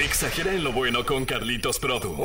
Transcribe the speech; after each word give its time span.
Exagera 0.00 0.54
en 0.54 0.64
lo 0.64 0.72
bueno 0.72 1.04
con 1.04 1.26
Carlitos 1.26 1.78
Produ. 1.78 2.16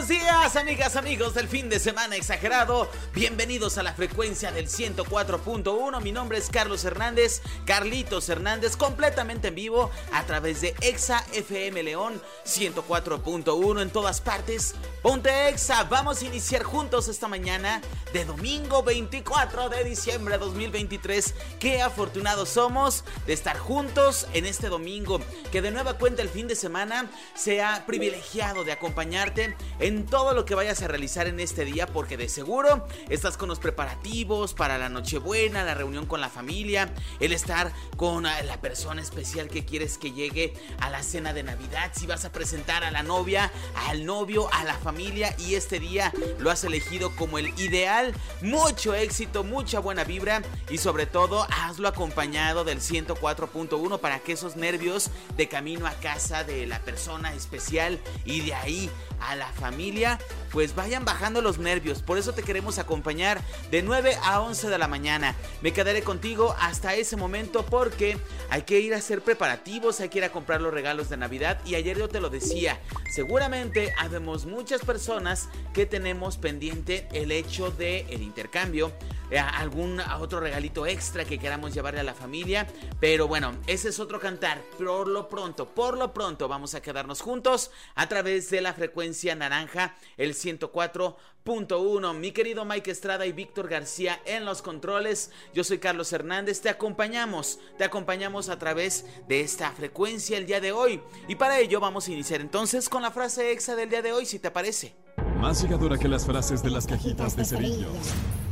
Buenos 0.00 0.22
días, 0.22 0.56
amigas, 0.56 0.96
amigos 0.96 1.34
del 1.34 1.46
fin 1.46 1.68
de 1.68 1.78
semana 1.78 2.16
exagerado. 2.16 2.90
Bienvenidos 3.12 3.76
a 3.76 3.82
la 3.82 3.92
frecuencia 3.92 4.50
del 4.50 4.66
104.1. 4.66 6.00
Mi 6.00 6.10
nombre 6.10 6.38
es 6.38 6.48
Carlos 6.48 6.86
Hernández, 6.86 7.42
Carlitos 7.66 8.26
Hernández, 8.30 8.78
completamente 8.78 9.48
en 9.48 9.56
vivo 9.56 9.90
a 10.12 10.24
través 10.24 10.62
de 10.62 10.74
Exa 10.80 11.22
FM 11.34 11.82
León 11.82 12.22
104.1 12.46 13.82
en 13.82 13.90
todas 13.90 14.22
partes. 14.22 14.74
Ponte 15.02 15.48
Exa, 15.48 15.84
vamos 15.84 16.22
a 16.22 16.24
iniciar 16.24 16.62
juntos 16.62 17.08
esta 17.08 17.28
mañana 17.28 17.82
de 18.14 18.24
domingo 18.24 18.82
24 18.82 19.68
de 19.68 19.84
diciembre 19.84 20.34
de 20.34 20.38
2023. 20.38 21.34
Qué 21.58 21.82
afortunados 21.82 22.48
somos 22.48 23.04
de 23.26 23.34
estar 23.34 23.58
juntos 23.58 24.26
en 24.32 24.46
este 24.46 24.68
domingo, 24.68 25.20
que 25.52 25.60
de 25.60 25.70
nueva 25.70 25.98
cuenta 25.98 26.22
el 26.22 26.30
fin 26.30 26.48
de 26.48 26.56
semana 26.56 27.10
sea 27.34 27.84
privilegiado 27.86 28.64
de 28.64 28.72
acompañarte 28.72 29.56
en 29.78 29.89
todo 30.06 30.34
lo 30.34 30.44
que 30.44 30.54
vayas 30.54 30.82
a 30.82 30.88
realizar 30.88 31.26
en 31.26 31.40
este 31.40 31.64
día 31.64 31.86
porque 31.86 32.16
de 32.16 32.28
seguro 32.28 32.86
estás 33.08 33.36
con 33.36 33.48
los 33.48 33.58
preparativos 33.58 34.54
para 34.54 34.78
la 34.78 34.88
Nochebuena, 34.88 35.64
la 35.64 35.74
reunión 35.74 36.06
con 36.06 36.20
la 36.20 36.28
familia, 36.28 36.92
el 37.18 37.32
estar 37.32 37.72
con 37.96 38.26
ah, 38.26 38.42
la 38.42 38.60
persona 38.60 39.02
especial 39.02 39.48
que 39.48 39.64
quieres 39.64 39.98
que 39.98 40.12
llegue 40.12 40.54
a 40.78 40.90
la 40.90 41.02
cena 41.02 41.32
de 41.32 41.42
Navidad, 41.42 41.90
si 41.94 42.06
vas 42.06 42.24
a 42.24 42.32
presentar 42.32 42.84
a 42.84 42.90
la 42.90 43.02
novia, 43.02 43.50
al 43.88 44.04
novio, 44.04 44.52
a 44.52 44.64
la 44.64 44.74
familia 44.74 45.34
y 45.38 45.54
este 45.54 45.80
día 45.80 46.12
lo 46.38 46.50
has 46.50 46.64
elegido 46.64 47.14
como 47.16 47.38
el 47.38 47.48
ideal, 47.58 48.14
mucho 48.42 48.94
éxito, 48.94 49.44
mucha 49.44 49.80
buena 49.80 50.04
vibra 50.04 50.42
y 50.70 50.78
sobre 50.78 51.06
todo 51.06 51.46
hazlo 51.50 51.88
acompañado 51.88 52.64
del 52.64 52.80
104.1 52.80 53.98
para 53.98 54.20
que 54.20 54.32
esos 54.32 54.56
nervios 54.56 55.10
de 55.36 55.48
camino 55.48 55.86
a 55.86 55.94
casa 55.94 56.44
de 56.44 56.66
la 56.66 56.80
persona 56.80 57.34
especial 57.34 57.98
y 58.24 58.40
de 58.42 58.54
ahí 58.54 58.90
a 59.20 59.36
la 59.36 59.46
familia, 59.46 60.18
pues 60.52 60.74
vayan 60.74 61.04
bajando 61.04 61.42
los 61.42 61.58
nervios. 61.58 62.02
Por 62.02 62.18
eso 62.18 62.32
te 62.32 62.42
queremos 62.42 62.78
acompañar 62.78 63.40
de 63.70 63.82
9 63.82 64.16
a 64.22 64.40
11 64.40 64.68
de 64.68 64.78
la 64.78 64.88
mañana. 64.88 65.34
Me 65.62 65.72
quedaré 65.72 66.02
contigo 66.02 66.54
hasta 66.58 66.94
ese 66.94 67.16
momento 67.16 67.64
porque 67.66 68.18
hay 68.50 68.62
que 68.62 68.80
ir 68.80 68.94
a 68.94 68.98
hacer 68.98 69.22
preparativos, 69.22 70.00
hay 70.00 70.08
que 70.08 70.18
ir 70.18 70.24
a 70.24 70.32
comprar 70.32 70.60
los 70.60 70.72
regalos 70.72 71.08
de 71.08 71.16
Navidad 71.16 71.60
y 71.64 71.74
ayer 71.74 71.98
yo 71.98 72.08
te 72.08 72.20
lo 72.20 72.30
decía, 72.30 72.80
seguramente 73.12 73.92
habemos 73.98 74.46
muchas 74.46 74.82
personas 74.82 75.48
que 75.72 75.86
tenemos 75.86 76.36
pendiente 76.36 77.08
el 77.12 77.32
hecho 77.32 77.70
de 77.70 78.06
el 78.10 78.22
intercambio 78.22 78.92
eh, 79.30 79.38
algún 79.38 80.00
otro 80.18 80.40
regalito 80.40 80.86
extra 80.86 81.24
que 81.24 81.38
queramos 81.38 81.72
llevarle 81.72 82.00
a 82.00 82.04
la 82.04 82.14
familia. 82.14 82.66
Pero 82.98 83.28
bueno, 83.28 83.56
ese 83.66 83.90
es 83.90 84.00
otro 84.00 84.18
cantar. 84.18 84.60
Por 84.76 85.06
lo 85.06 85.28
pronto, 85.28 85.68
por 85.68 85.96
lo 85.96 86.12
pronto 86.12 86.48
vamos 86.48 86.74
a 86.74 86.82
quedarnos 86.82 87.20
juntos 87.20 87.70
a 87.94 88.08
través 88.08 88.50
de 88.50 88.60
la 88.60 88.74
frecuencia 88.74 89.09
naranja, 89.36 89.96
el 90.16 90.34
104.1. 90.34 92.14
Mi 92.14 92.32
querido 92.32 92.64
Mike 92.64 92.90
Estrada 92.90 93.26
y 93.26 93.32
Víctor 93.32 93.68
García 93.68 94.20
en 94.24 94.44
los 94.44 94.62
controles. 94.62 95.30
Yo 95.54 95.64
soy 95.64 95.78
Carlos 95.78 96.12
Hernández. 96.12 96.60
Te 96.60 96.68
acompañamos, 96.68 97.58
te 97.78 97.84
acompañamos 97.84 98.48
a 98.48 98.58
través 98.58 99.06
de 99.28 99.40
esta 99.40 99.70
frecuencia 99.72 100.38
el 100.38 100.46
día 100.46 100.60
de 100.60 100.72
hoy. 100.72 101.00
Y 101.28 101.36
para 101.36 101.58
ello 101.58 101.80
vamos 101.80 102.08
a 102.08 102.12
iniciar 102.12 102.40
entonces 102.40 102.88
con 102.88 103.02
la 103.02 103.10
frase 103.10 103.52
exa 103.52 103.76
del 103.76 103.90
día 103.90 104.02
de 104.02 104.12
hoy, 104.12 104.26
si 104.26 104.38
te 104.38 104.50
parece. 104.50 104.94
Más 105.36 105.62
llegadora 105.62 105.96
que 105.98 106.08
las 106.08 106.26
frases 106.26 106.62
de 106.62 106.70
las 106.70 106.86
cajitas 106.86 107.36
de 107.36 107.44
cerillos 107.44 107.96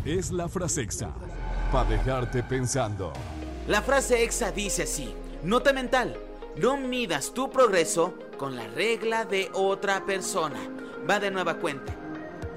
es 0.05 0.31
la 0.31 0.49
frase 0.49 0.83
exa. 0.83 1.13
Para 1.73 1.89
dejarte 1.91 2.43
pensando. 2.43 3.13
La 3.67 3.83
frase 3.83 4.23
exa 4.23 4.53
dice 4.53 4.85
así: 4.85 5.13
Nota 5.43 5.73
mental. 5.73 6.28
No 6.57 6.77
midas 6.77 7.33
tu 7.35 7.51
progreso 7.51 8.15
con 8.37 8.57
la 8.57 8.67
regla 8.69 9.25
de 9.25 9.51
otra 9.53 10.05
persona. 10.05 10.59
Va 11.09 11.21
de 11.21 11.31
nueva 11.31 11.55
cuenta. 11.55 11.95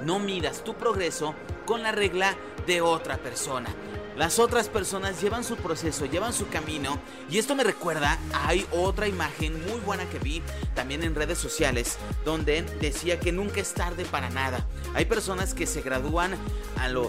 No 0.03 0.19
midas 0.19 0.63
tu 0.63 0.73
progreso 0.73 1.35
con 1.65 1.83
la 1.83 1.91
regla 1.91 2.35
de 2.65 2.81
otra 2.81 3.17
persona. 3.17 3.69
Las 4.17 4.39
otras 4.39 4.67
personas 4.67 5.21
llevan 5.21 5.43
su 5.43 5.55
proceso, 5.55 6.05
llevan 6.05 6.33
su 6.33 6.47
camino 6.49 6.99
y 7.29 7.37
esto 7.37 7.55
me 7.55 7.63
recuerda, 7.63 8.19
hay 8.33 8.65
otra 8.71 9.07
imagen 9.07 9.65
muy 9.65 9.79
buena 9.79 10.05
que 10.09 10.19
vi 10.19 10.41
también 10.75 11.03
en 11.03 11.15
redes 11.15 11.37
sociales 11.37 11.97
donde 12.25 12.61
decía 12.81 13.19
que 13.19 13.31
nunca 13.31 13.61
es 13.61 13.73
tarde 13.73 14.03
para 14.05 14.29
nada. 14.29 14.67
Hay 14.95 15.05
personas 15.05 15.53
que 15.53 15.65
se 15.65 15.81
gradúan 15.81 16.35
a 16.77 16.89
los 16.89 17.07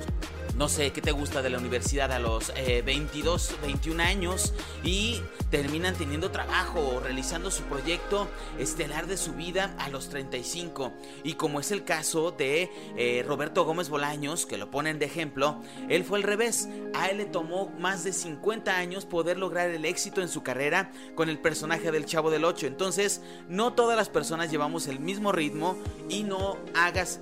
no 0.56 0.68
sé, 0.68 0.92
¿qué 0.92 1.00
te 1.00 1.12
gusta 1.12 1.42
de 1.42 1.50
la 1.50 1.58
universidad 1.58 2.12
a 2.12 2.18
los 2.18 2.52
22, 2.54 3.50
eh, 3.50 3.54
21 3.62 4.02
años 4.02 4.52
y 4.84 5.20
terminan 5.50 5.94
teniendo 5.94 6.30
trabajo 6.30 6.80
o 6.80 7.00
realizando 7.00 7.50
su 7.50 7.62
proyecto 7.64 8.28
estelar 8.58 9.06
de 9.06 9.16
su 9.16 9.32
vida 9.32 9.74
a 9.78 9.88
los 9.88 10.08
35? 10.10 10.92
Y 11.24 11.34
como 11.34 11.60
es 11.60 11.70
el 11.70 11.84
caso 11.84 12.32
de 12.32 12.70
eh, 12.96 13.24
Roberto 13.26 13.64
Gómez 13.64 13.88
Bolaños, 13.88 14.44
que 14.46 14.58
lo 14.58 14.70
ponen 14.70 14.98
de 14.98 15.06
ejemplo, 15.06 15.60
él 15.88 16.04
fue 16.04 16.18
al 16.18 16.24
revés. 16.24 16.68
A 16.94 17.08
él 17.08 17.18
le 17.18 17.24
tomó 17.24 17.70
más 17.78 18.04
de 18.04 18.12
50 18.12 18.76
años 18.76 19.06
poder 19.06 19.38
lograr 19.38 19.70
el 19.70 19.84
éxito 19.84 20.20
en 20.20 20.28
su 20.28 20.42
carrera 20.42 20.90
con 21.14 21.28
el 21.28 21.38
personaje 21.38 21.90
del 21.90 22.06
Chavo 22.06 22.30
del 22.30 22.44
8. 22.44 22.66
Entonces, 22.66 23.22
no 23.48 23.72
todas 23.72 23.96
las 23.96 24.10
personas 24.10 24.50
llevamos 24.50 24.86
el 24.86 25.00
mismo 25.00 25.32
ritmo 25.32 25.76
y 26.08 26.24
no 26.24 26.58
hagas 26.74 27.20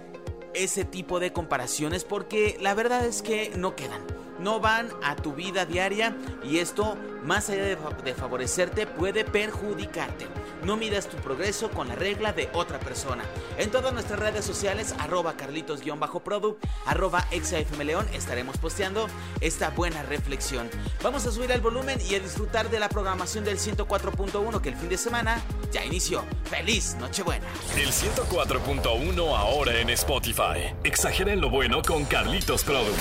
ese 0.54 0.84
tipo 0.84 1.20
de 1.20 1.32
comparaciones 1.32 2.04
porque 2.04 2.56
la 2.60 2.74
verdad 2.74 3.04
es 3.06 3.22
que 3.22 3.52
no 3.56 3.76
quedan, 3.76 4.02
no 4.38 4.60
van 4.60 4.88
a 5.02 5.16
tu 5.16 5.32
vida 5.32 5.66
diaria 5.66 6.16
y 6.42 6.58
esto 6.58 6.96
más 7.22 7.50
allá 7.50 7.64
de, 7.64 8.14
favorecerte 8.14 8.86
puede 8.86 9.24
perjudicarte. 9.24 10.26
No 10.64 10.76
midas 10.76 11.08
tu 11.08 11.16
progreso 11.16 11.70
con 11.70 11.88
la 11.88 11.94
regla 11.94 12.32
de 12.32 12.50
otra 12.52 12.78
persona. 12.78 13.24
En 13.56 13.70
todas 13.70 13.92
nuestras 13.92 14.20
redes 14.20 14.44
sociales, 14.44 14.94
arroba 14.98 15.34
carlitos-produ, 15.34 16.58
arroba 16.86 17.26
exafmleón, 17.30 18.06
estaremos 18.12 18.58
posteando 18.58 19.06
esta 19.40 19.70
buena 19.70 20.02
reflexión. 20.02 20.68
Vamos 21.02 21.26
a 21.26 21.32
subir 21.32 21.50
el 21.50 21.60
volumen 21.60 21.98
y 22.08 22.14
a 22.14 22.20
disfrutar 22.20 22.68
de 22.68 22.78
la 22.78 22.88
programación 22.88 23.44
del 23.44 23.58
104.1 23.58 24.60
que 24.60 24.68
el 24.68 24.76
fin 24.76 24.88
de 24.88 24.98
semana 24.98 25.42
ya 25.72 25.84
inició. 25.84 26.24
¡Feliz 26.44 26.96
Nochebuena! 27.00 27.46
El 27.76 27.88
104.1 27.88 29.36
ahora 29.36 29.78
en 29.80 29.90
Spotify. 29.90 30.74
Exagera 30.84 31.32
en 31.32 31.40
lo 31.40 31.48
bueno 31.48 31.80
con 31.82 32.04
Carlitos 32.04 32.64
Produ. 32.64 32.92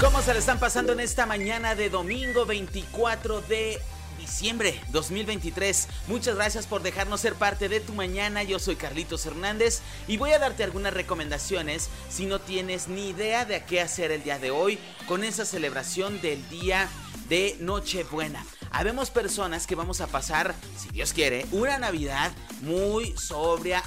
¿Cómo 0.00 0.22
se 0.22 0.32
le 0.32 0.38
están 0.38 0.60
pasando 0.60 0.92
en 0.92 1.00
esta 1.00 1.26
mañana 1.26 1.74
de 1.74 1.90
domingo 1.90 2.46
24 2.46 3.40
de 3.42 3.80
diciembre 4.28 4.78
2023. 4.92 5.88
Muchas 6.06 6.36
gracias 6.36 6.66
por 6.66 6.82
dejarnos 6.82 7.22
ser 7.22 7.34
parte 7.34 7.68
de 7.70 7.80
tu 7.80 7.94
mañana. 7.94 8.42
Yo 8.42 8.58
soy 8.58 8.76
Carlitos 8.76 9.24
Hernández 9.24 9.80
y 10.06 10.18
voy 10.18 10.32
a 10.32 10.38
darte 10.38 10.62
algunas 10.62 10.92
recomendaciones 10.92 11.88
si 12.10 12.26
no 12.26 12.38
tienes 12.38 12.88
ni 12.88 13.08
idea 13.08 13.46
de 13.46 13.64
qué 13.64 13.80
hacer 13.80 14.10
el 14.10 14.22
día 14.22 14.38
de 14.38 14.50
hoy 14.50 14.78
con 15.06 15.24
esa 15.24 15.46
celebración 15.46 16.20
del 16.20 16.46
día 16.50 16.90
de 17.30 17.56
Nochebuena. 17.60 18.44
Habemos 18.70 19.10
personas 19.10 19.66
que 19.66 19.74
vamos 19.74 20.02
a 20.02 20.08
pasar, 20.08 20.54
si 20.76 20.90
Dios 20.90 21.14
quiere, 21.14 21.46
una 21.50 21.78
Navidad 21.78 22.30
muy 22.60 23.16
sobria. 23.16 23.82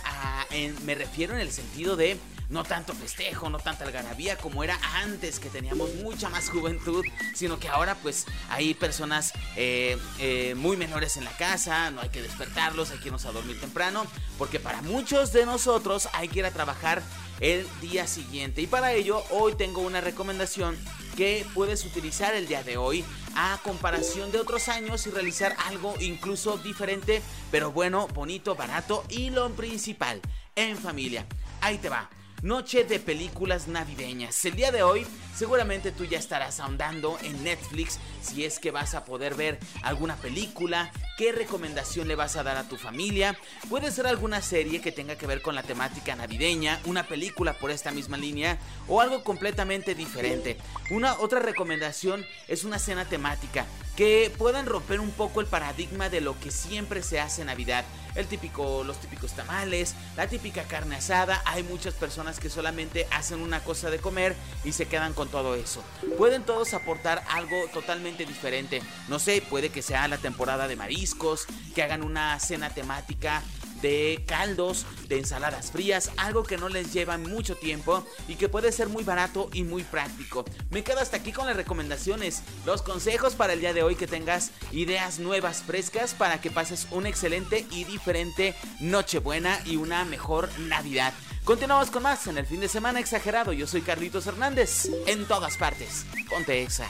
me 0.86 0.96
refiero 0.96 1.36
en 1.36 1.40
el 1.40 1.52
sentido 1.52 1.96
de 1.96 2.18
no 2.52 2.66
tanto 2.66 2.94
festejo, 2.94 3.50
no 3.50 3.60
tanta 3.60 3.86
algarabía 3.86 4.38
como 4.38 4.64
era 4.64 4.78
antes, 5.02 5.40
que 5.40 5.50
teníamos 5.50 5.96
mucha 5.96 6.30
más 6.30 6.50
juventud, 6.50 7.04
sino 7.34 7.60
que 7.60 7.70
ahora 7.70 7.96
pues 7.96 8.26
hay 8.50 8.74
personas 8.74 9.34
eh, 9.56 9.98
eh, 10.20 10.54
muy 10.56 10.78
menores 10.78 11.18
en 11.18 11.24
la 11.24 11.36
casa, 11.38 11.90
no 11.92 12.02
hay 12.02 12.10
que 12.10 12.22
despertarlos, 12.22 12.92
hay 12.92 13.00
que 13.00 13.08
irnos 13.08 13.26
a 13.26 13.32
dormir 13.32 13.60
temprano, 13.60 14.06
porque 14.38 14.60
para 14.60 14.82
muchos 14.82 15.32
de 15.32 15.46
nosotros 15.46 16.10
hay 16.14 16.28
que 16.28 16.40
ir 16.40 16.46
a 16.46 16.52
trabajar 16.52 17.02
el 17.40 17.66
día 17.80 18.06
siguiente. 18.06 18.62
Y 18.62 18.68
para 18.68 18.94
ello 18.94 19.24
hoy 19.32 19.56
tengo 19.56 19.82
una 19.82 20.02
recomendación 20.02 20.78
que 21.16 21.46
puedes 21.54 21.86
utilizar 21.86 22.36
el 22.36 22.48
día 22.48 22.64
de 22.64 22.78
hoy 22.78 23.04
a 23.36 23.60
comparación 23.64 24.32
de 24.32 24.40
otros 24.40 24.68
años 24.68 25.08
y 25.08 25.12
realizar 25.12 25.56
algo 25.66 25.96
incluso 26.02 26.58
diferente, 26.58 27.22
pero 27.50 27.72
bueno, 27.72 28.08
bonito, 28.10 28.56
barato 28.56 29.06
y 29.10 29.30
lo 29.30 29.50
principal, 29.52 30.22
en 30.56 30.78
familia. 30.78 31.26
Ahí 31.62 31.78
te 31.78 31.88
va. 31.90 32.10
Noche 32.42 32.84
de 32.84 33.00
películas 33.00 33.68
navideñas. 33.68 34.44
El 34.46 34.56
día 34.56 34.72
de 34.72 34.82
hoy 34.82 35.06
seguramente 35.36 35.92
tú 35.92 36.06
ya 36.06 36.20
estarás 36.20 36.60
ahondando 36.60 37.18
en 37.24 37.44
Netflix 37.44 38.00
si 38.22 38.46
es 38.46 38.60
que 38.60 38.72
vas 38.72 38.94
a 38.96 39.06
poder 39.06 39.36
ver 39.36 39.60
alguna 39.84 40.16
película, 40.16 40.92
qué 41.18 41.32
recomendación 41.32 42.08
le 42.08 42.16
vas 42.16 42.36
a 42.36 42.44
dar 42.44 42.58
a 42.58 42.68
tu 42.68 42.78
familia. 42.78 43.38
Puede 43.70 43.92
ser 43.92 44.08
alguna 44.08 44.42
serie 44.42 44.82
que 44.82 44.92
tenga 44.92 45.18
que 45.18 45.28
ver 45.28 45.42
con 45.42 45.56
la 45.56 45.64
temática 45.64 46.16
navideña, 46.16 46.80
una 46.86 47.08
película 47.08 47.54
por 47.54 47.72
esta 47.72 47.92
misma 47.92 48.18
línea 48.18 48.58
o 48.88 49.02
algo 49.02 49.24
completamente 49.24 49.96
diferente. 49.96 50.58
Una 50.90 51.18
otra 51.20 51.40
recomendación 51.40 52.26
es 52.48 52.64
una 52.64 52.80
cena 52.80 53.06
temática 53.06 53.66
que 53.96 54.32
puedan 54.38 54.66
romper 54.66 55.00
un 55.00 55.12
poco 55.12 55.42
el 55.42 55.48
paradigma 55.48 56.10
de 56.10 56.22
lo 56.22 56.40
que 56.40 56.50
siempre 56.50 57.04
se 57.04 57.20
hace 57.20 57.42
en 57.42 57.48
Navidad. 57.48 57.84
El 58.16 58.26
típico, 58.28 58.84
los 58.84 59.00
típicos 59.00 59.34
tamales, 59.34 59.96
la 60.18 60.28
típica 60.28 60.64
carne 60.64 60.96
asada. 60.96 61.42
Hay 61.46 61.64
muchas 61.64 61.94
personas 61.94 62.40
que 62.40 62.50
solamente 62.50 63.08
hacen 63.12 63.42
una 63.42 63.62
cosa 63.62 63.90
de 63.90 64.00
comer 64.00 64.36
y 64.64 64.72
se 64.72 64.88
quedan 64.88 65.14
con 65.14 65.21
con 65.22 65.30
todo 65.30 65.54
eso. 65.54 65.84
Pueden 66.18 66.42
todos 66.42 66.74
aportar 66.74 67.24
algo 67.30 67.56
totalmente 67.72 68.26
diferente. 68.26 68.82
No 69.08 69.20
sé, 69.20 69.44
puede 69.48 69.70
que 69.70 69.84
sea 69.84 70.08
la 70.08 70.18
temporada 70.18 70.68
de 70.68 70.76
mariscos, 70.76 71.46
que 71.76 71.84
hagan 71.84 72.02
una 72.02 72.40
cena 72.40 72.72
temática 72.72 73.44
de 73.84 74.24
caldos, 74.26 74.88
de 75.08 75.20
ensaladas 75.20 75.70
frías, 75.70 76.10
algo 76.18 76.42
que 76.42 76.58
no 76.58 76.70
les 76.70 76.92
lleva 76.92 77.20
mucho 77.20 77.56
tiempo 77.56 78.04
y 78.28 78.34
que 78.34 78.50
puede 78.50 78.72
ser 78.72 78.90
muy 78.90 79.04
barato 79.04 79.52
y 79.54 79.64
muy 79.64 79.84
práctico. 79.84 80.44
Me 80.72 80.84
quedo 80.84 81.00
hasta 81.02 81.18
aquí 81.18 81.32
con 81.32 81.46
las 81.46 81.56
recomendaciones, 81.56 82.42
los 82.66 82.82
consejos 82.82 83.36
para 83.36 83.54
el 83.54 83.60
día 83.60 83.74
de 83.74 83.84
hoy 83.84 83.96
que 83.96 84.08
tengas 84.08 84.50
ideas 84.72 85.20
nuevas, 85.20 85.62
frescas 85.62 86.16
para 86.16 86.42
que 86.42 86.50
pases 86.50 86.88
una 86.90 87.10
excelente 87.10 87.68
y 87.70 87.84
diferente 87.84 88.56
Nochebuena 88.80 89.60
y 89.68 89.76
una 89.76 90.04
mejor 90.04 90.50
Navidad. 90.62 91.14
Continuamos 91.52 91.92
con 91.92 92.04
más 92.04 92.28
en 92.28 92.38
el 92.38 92.46
fin 92.46 92.62
de 92.62 92.70
semana 92.70 93.02
exagerado. 93.02 93.52
Yo 93.52 93.68
soy 93.68 93.82
Carlitos 93.82 94.26
Hernández. 94.26 94.88
En 95.06 95.26
todas 95.26 95.58
partes. 95.58 96.06
Ponte 96.30 96.64
exa. 96.64 96.90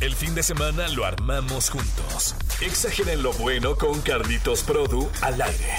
El 0.00 0.16
fin 0.16 0.34
de 0.34 0.42
semana 0.42 0.88
lo 0.88 1.04
armamos 1.04 1.70
juntos. 1.70 2.34
Exageren 2.60 3.22
lo 3.22 3.32
bueno 3.34 3.76
con 3.76 4.00
Carlitos 4.00 4.64
Produ 4.64 5.08
al 5.22 5.40
aire. 5.40 5.76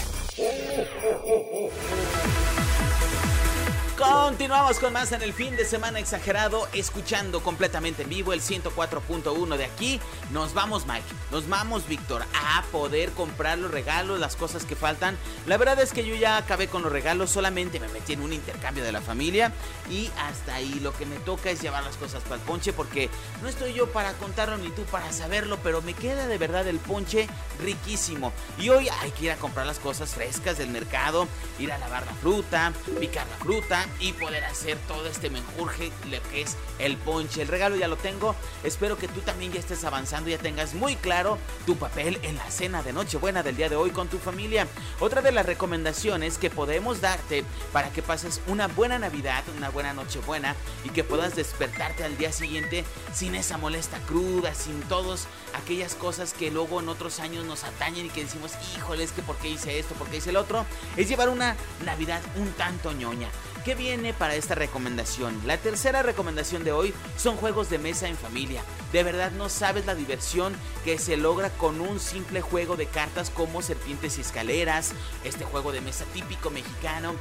Continuamos 4.02 4.80
con 4.80 4.94
más 4.94 5.12
en 5.12 5.22
el 5.22 5.32
fin 5.32 5.56
de 5.56 5.64
semana 5.64 6.00
exagerado, 6.00 6.68
escuchando 6.74 7.44
completamente 7.44 8.02
en 8.02 8.10
vivo 8.10 8.34
el 8.34 8.42
104.1 8.42 9.58
de 9.58 9.66
aquí. 9.66 10.02
Nos 10.32 10.56
vamos, 10.56 10.88
Mike, 10.88 11.06
nos 11.30 11.48
vamos, 11.48 11.88
Víctor, 11.88 12.24
a 12.34 12.64
poder 12.72 13.12
comprar 13.12 13.60
los 13.60 13.70
regalos, 13.70 14.20
las 14.20 14.36
cosas 14.36 14.66
que 14.66 14.76
faltan. 14.76 15.16
La 15.46 15.58
verdad 15.58 15.80
es 15.80 15.94
que 15.94 16.04
yo 16.04 16.16
ya 16.16 16.38
acabé 16.38 16.68
con 16.68 16.82
los 16.82 16.92
regalos, 16.92 17.30
solamente 17.30 17.80
me 17.80 17.90
metí 17.90 18.14
en 18.14 18.22
un 18.22 18.34
intercambio 18.34 18.84
de 18.84 18.92
la 18.92 19.02
familia 19.02 19.54
y 19.88 20.10
hasta 20.18 20.56
ahí 20.56 20.80
lo 20.80 20.94
que 20.94 21.06
me 21.06 21.18
toca 21.18 21.52
es 21.52 21.62
llevar 21.62 21.84
las 21.84 21.98
cosas 21.98 22.24
para 22.24 22.38
el 22.38 22.42
ponche 22.42 22.74
porque 22.74 23.08
no 23.44 23.50
estoy 23.50 23.74
yo 23.74 23.92
para 23.92 24.14
contarlo 24.14 24.58
ni 24.58 24.72
tú 24.72 24.82
para 24.86 25.12
saberlo, 25.14 25.60
pero 25.62 25.84
me 25.84 25.94
queda 25.94 26.26
de 26.26 26.40
verdad 26.40 26.68
el 26.68 26.80
ponche 26.80 27.28
riquísimo. 27.60 28.34
Y 28.58 28.70
hoy 28.70 28.90
hay 28.90 29.12
que 29.12 29.26
ir 29.26 29.32
a 29.32 29.36
comprar 29.36 29.68
las 29.68 29.78
cosas 29.78 30.16
frescas 30.16 30.58
del 30.58 30.70
mercado, 30.70 31.28
ir 31.60 31.72
a 31.72 31.78
lavar 31.78 32.04
la 32.08 32.14
fruta, 32.16 32.74
picar 33.00 33.28
la 33.28 33.38
fruta 33.38 33.86
y 34.00 34.14
poder 34.14 34.44
hacer 34.46 34.78
todo 34.88 35.08
este 35.08 35.30
menjurje, 35.30 35.92
lo 36.10 36.22
que 36.30 36.42
es 36.42 36.58
el 36.80 36.98
ponche. 36.98 37.42
El 37.42 37.48
regalo 37.48 37.76
ya 37.76 37.88
lo 37.88 37.98
tengo. 37.98 38.36
Espero 38.64 38.98
que 38.98 39.08
tú 39.08 39.22
también 39.22 39.52
ya 39.52 39.60
estés 39.60 39.84
avanzando, 39.84 40.30
ya 40.30 40.38
tengas 40.38 40.74
muy 40.74 40.96
claro 40.96 41.38
tu 41.66 41.76
papel 41.76 42.20
en 42.24 42.36
la 42.36 42.50
cena 42.50 42.84
de 42.84 42.94
Nochebuena 42.94 43.44
del 43.44 43.56
día 43.56 43.70
de 43.70 43.76
hoy 43.76 43.92
con 43.92 44.08
tu 44.08 44.18
familia. 44.18 44.68
Otra 45.00 45.22
de 45.22 45.32
las 45.32 45.46
recomendaciones 45.46 46.38
que 46.38 46.50
podemos 46.50 47.02
darte 47.02 47.44
para 47.72 47.90
que 47.92 48.02
pases 48.02 48.42
una 48.48 48.68
buena 48.68 49.00
Navidad, 49.00 49.44
una 49.58 49.70
buena 49.70 49.94
Nochebuena 49.94 50.56
y 50.84 50.90
que 50.90 51.04
puedas 51.04 51.36
despertarte 51.36 52.04
al 52.04 52.18
día 52.18 52.32
siguiente 52.32 52.86
sin 53.14 53.36
esa 53.36 53.58
molesta 53.58 53.98
cruda, 54.08 54.54
sin 54.54 54.82
todas 54.84 55.28
aquellas 55.54 55.96
cosas 55.96 56.34
que 56.34 56.52
luego 56.52 56.80
en 56.80 56.90
otros 56.90 57.20
años 57.20 57.46
nos 57.46 57.64
atañen 57.64 58.06
y 58.08 58.10
que 58.10 58.24
decimos, 58.24 58.54
híjole, 58.76 59.04
es 59.04 59.12
que 59.12 59.22
por 59.22 59.38
qué 59.38 59.50
hice 59.50 59.80
esto, 59.80 59.96
por 59.96 60.08
qué 60.08 60.18
hice 60.18 60.30
el 60.30 60.38
otro, 60.38 60.66
es 60.98 61.08
llevar 61.08 61.30
una 61.30 61.56
Navidad 61.86 62.22
un 62.36 62.52
tanto 62.54 62.92
ñoña. 62.92 63.30
¿Qué 63.66 63.76
viene 63.76 64.12
para 64.12 64.34
esta 64.34 64.56
recomendación? 64.56 65.40
La 65.46 65.56
tercera 65.56 66.02
recomendación 66.02 66.64
de 66.64 66.72
hoy 66.72 66.96
son 67.16 67.38
juegos 67.38 67.70
de 67.70 67.78
mesa 67.78 68.08
en 68.08 68.18
familia. 68.18 68.64
De 68.92 69.04
verdad 69.04 69.30
no 69.32 69.50
sabes 69.50 69.86
la 69.86 69.94
diversión 69.94 70.56
que 70.84 70.98
se 70.98 71.16
logra 71.16 71.52
con 71.52 71.80
un 71.80 72.00
simple 72.00 72.42
juego 72.42 72.76
de 72.76 72.88
cartas 72.88 73.30
como 73.30 73.62
serpientes 73.62 74.18
y 74.18 74.22
escaleras, 74.22 74.94
este 75.24 75.46
juego 75.46 75.72
de 75.72 75.80
mesa 75.80 76.06
típico 76.06 76.50
mexicano, 76.50 77.14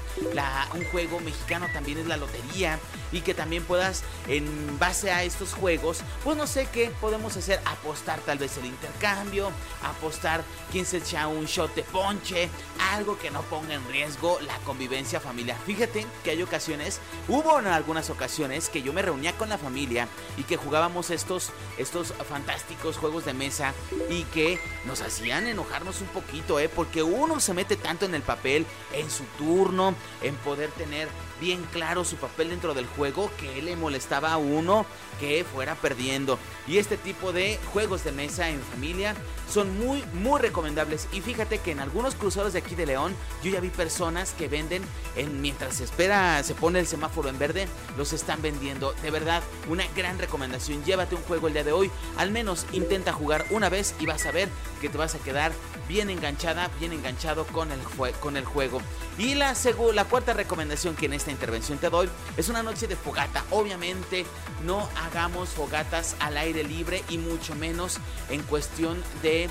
un 0.75 0.85
juego 0.87 1.21
mexicano 1.21 1.67
también 1.75 1.99
es 1.99 2.07
la 2.07 2.17
lotería 2.17 2.79
y 3.13 3.21
que 3.21 3.35
también 3.35 3.63
puedas 3.65 4.03
en 4.27 4.79
base 4.79 5.11
a 5.11 5.23
estos 5.25 5.53
juegos, 5.53 6.01
pues 6.25 6.39
no 6.39 6.47
sé 6.47 6.69
qué 6.73 6.91
podemos 7.03 7.37
hacer, 7.37 7.61
apostar 7.67 8.19
tal 8.21 8.39
vez 8.39 8.57
el 8.57 8.65
intercambio, 8.65 9.51
apostar 9.85 10.43
quién 10.73 10.87
se 10.87 10.97
echa 10.97 11.29
un 11.29 11.45
shot 11.45 11.75
de 11.75 11.83
ponche, 11.83 12.49
algo 12.93 13.19
que 13.19 13.31
no 13.31 13.43
ponga 13.43 13.75
en 13.75 13.87
riesgo 13.89 14.41
la 14.41 14.57
convivencia 14.65 15.21
familiar. 15.21 15.59
Fíjate 15.67 16.07
que 16.25 16.30
hay 16.31 16.43
ocasiones, 16.43 17.01
hubo 17.29 17.59
en 17.59 17.67
algunas 17.67 18.11
ocasiones 18.11 18.69
que 18.69 18.83
yo 18.83 18.93
me 18.93 19.03
reunía 19.03 19.37
con 19.37 19.49
la 19.49 19.59
familia 19.59 20.09
y 20.37 20.45
que 20.45 20.57
jugábamos 20.57 21.11
estos, 21.11 21.51
estos 21.79 22.13
fantásticos 22.29 22.97
juegos 22.97 23.25
de 23.25 23.35
mesa 23.35 23.75
y 24.09 24.25
que 24.25 24.61
nos 24.87 25.03
hacían 25.03 25.47
enojarnos 25.47 26.01
un 26.01 26.09
poquito, 26.09 26.59
¿eh? 26.59 26.69
porque 26.69 27.03
uno 27.03 27.41
se 27.41 27.55
mete 27.55 27.77
tanto 27.77 28.07
en 28.07 28.15
el 28.15 28.23
papel, 28.23 28.67
en 28.93 29.11
su 29.11 29.25
turno, 29.39 29.95
en 30.23 30.35
poder 30.37 30.71
tener 30.73 31.09
bien 31.41 31.65
claro 31.73 32.05
su 32.05 32.17
papel 32.17 32.51
dentro 32.51 32.75
del 32.75 32.87
juego 32.87 33.31
que 33.39 33.63
le 33.63 33.77
molestaba 33.77 34.33
a 34.33 34.37
uno 34.37 34.87
que 35.19 35.45
fuera 35.45 35.75
perdiendo. 35.75 36.39
Y 36.67 36.79
este 36.79 36.97
tipo 36.97 37.33
de 37.33 37.59
juegos 37.73 38.05
de 38.05 38.13
mesa 38.13 38.49
en 38.49 38.61
familia 38.61 39.15
son 39.51 39.79
muy, 39.79 40.05
muy 40.15 40.41
recomendables. 40.41 41.09
Y 41.13 41.21
fíjate 41.21 41.59
que 41.59 41.73
en 41.73 41.81
algunos 41.81 42.15
cruceros 42.15 42.53
de 42.53 42.61
aquí 42.61 42.75
de 42.75 42.87
León, 42.87 43.15
yo 43.43 43.51
ya 43.51 43.61
vi 43.61 43.71
personas 43.71 44.33
que 44.33 44.49
venden 44.49 44.83
en, 45.17 45.41
mientras 45.41 45.75
se 45.75 45.85
espera, 45.85 46.43
se 46.43 46.55
pone 46.55 46.79
el 46.79 46.87
semáforo 46.87 47.29
en 47.29 47.39
verde, 47.39 47.67
los 47.97 48.13
están 48.13 48.41
vendiendo. 48.43 48.93
De 49.03 49.11
verdad, 49.11 49.43
una 49.69 49.85
gran 49.97 50.19
recomendación. 50.19 50.85
Llévate 50.85 51.15
un 51.15 51.23
juego 51.23 51.49
el 51.49 51.55
día 51.55 51.65
de 51.65 51.73
hoy. 51.73 51.91
Al 52.17 52.31
menos 52.31 52.67
intenta 52.73 53.13
jugar 53.13 53.45
una 53.51 53.69
vez 53.69 53.95
y 53.99 54.07
vas 54.07 54.25
a 54.27 54.31
ver 54.31 54.49
que 54.81 54.89
te 54.89 54.99
vas 54.99 55.15
a 55.15 55.19
quedar 55.19 55.53
bien 55.91 56.09
enganchada, 56.09 56.71
bien 56.79 56.93
enganchado 56.93 57.45
con 57.49 57.73
el, 57.73 57.81
con 58.21 58.37
el 58.37 58.45
juego. 58.45 58.81
Y 59.19 59.35
la, 59.35 59.57
la 59.93 60.05
cuarta 60.05 60.33
recomendación 60.33 60.95
que 60.95 61.07
en 61.07 61.15
esta 61.15 61.33
intervención 61.33 61.79
te 61.79 61.91
doy 61.91 62.09
es 62.37 62.49
una 62.49 62.63
noche 62.63 62.87
de 62.87 62.95
fogata. 62.95 63.45
Obviamente 63.51 64.25
no 64.65 64.89
hagamos 65.05 65.49
fogatas 65.49 66.15
al 66.21 66.37
aire 66.37 66.63
libre 66.63 67.03
y 67.09 67.19
mucho 67.19 67.57
menos 67.57 67.99
en 68.29 68.41
cuestión 68.43 69.03
de 69.21 69.51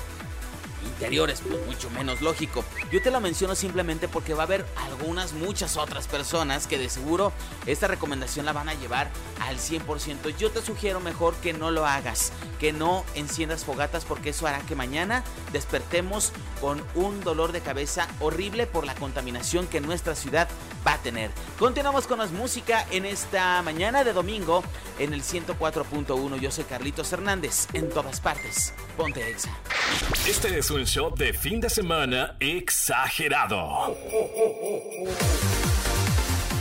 interiores, 0.84 1.42
pues 1.46 1.64
mucho 1.66 1.90
menos 1.90 2.20
lógico. 2.20 2.64
Yo 2.90 3.02
te 3.02 3.10
lo 3.10 3.20
menciono 3.20 3.54
simplemente 3.54 4.08
porque 4.08 4.34
va 4.34 4.42
a 4.42 4.46
haber 4.46 4.66
algunas, 4.76 5.32
muchas 5.32 5.76
otras 5.76 6.06
personas 6.06 6.66
que 6.66 6.78
de 6.78 6.88
seguro 6.88 7.32
esta 7.66 7.86
recomendación 7.86 8.46
la 8.46 8.52
van 8.52 8.68
a 8.68 8.74
llevar 8.74 9.10
al 9.40 9.58
100%. 9.58 10.36
Yo 10.36 10.50
te 10.50 10.62
sugiero 10.62 11.00
mejor 11.00 11.34
que 11.36 11.52
no 11.52 11.70
lo 11.70 11.86
hagas, 11.86 12.32
que 12.58 12.72
no 12.72 13.04
enciendas 13.14 13.64
fogatas 13.64 14.04
porque 14.04 14.30
eso 14.30 14.46
hará 14.46 14.60
que 14.60 14.74
mañana 14.74 15.24
despertemos 15.52 16.32
con 16.60 16.82
un 16.94 17.20
dolor 17.22 17.52
de 17.52 17.60
cabeza 17.60 18.08
horrible 18.20 18.66
por 18.66 18.84
la 18.86 18.94
contaminación 18.94 19.66
que 19.66 19.80
nuestra 19.80 20.14
ciudad 20.14 20.48
va 20.86 20.94
a 20.94 20.98
tener. 20.98 21.30
Continuamos 21.58 22.06
con 22.06 22.18
las 22.18 22.30
música 22.32 22.86
en 22.90 23.04
esta 23.04 23.62
mañana 23.62 24.04
de 24.04 24.12
domingo 24.12 24.62
en 25.00 25.14
el 25.14 25.22
104.1. 25.22 26.38
Yo 26.38 26.50
soy 26.50 26.64
Carlitos 26.64 27.12
Hernández, 27.12 27.66
en 27.72 27.88
todas 27.88 28.20
partes. 28.20 28.72
Ponte 28.96 29.28
Exa. 29.28 29.50
Este 30.28 30.58
es 30.58 30.70
un 30.70 30.86
show 30.86 31.12
de 31.14 31.32
fin 31.32 31.60
de 31.60 31.70
semana 31.70 32.36
exagerado. 32.38 33.96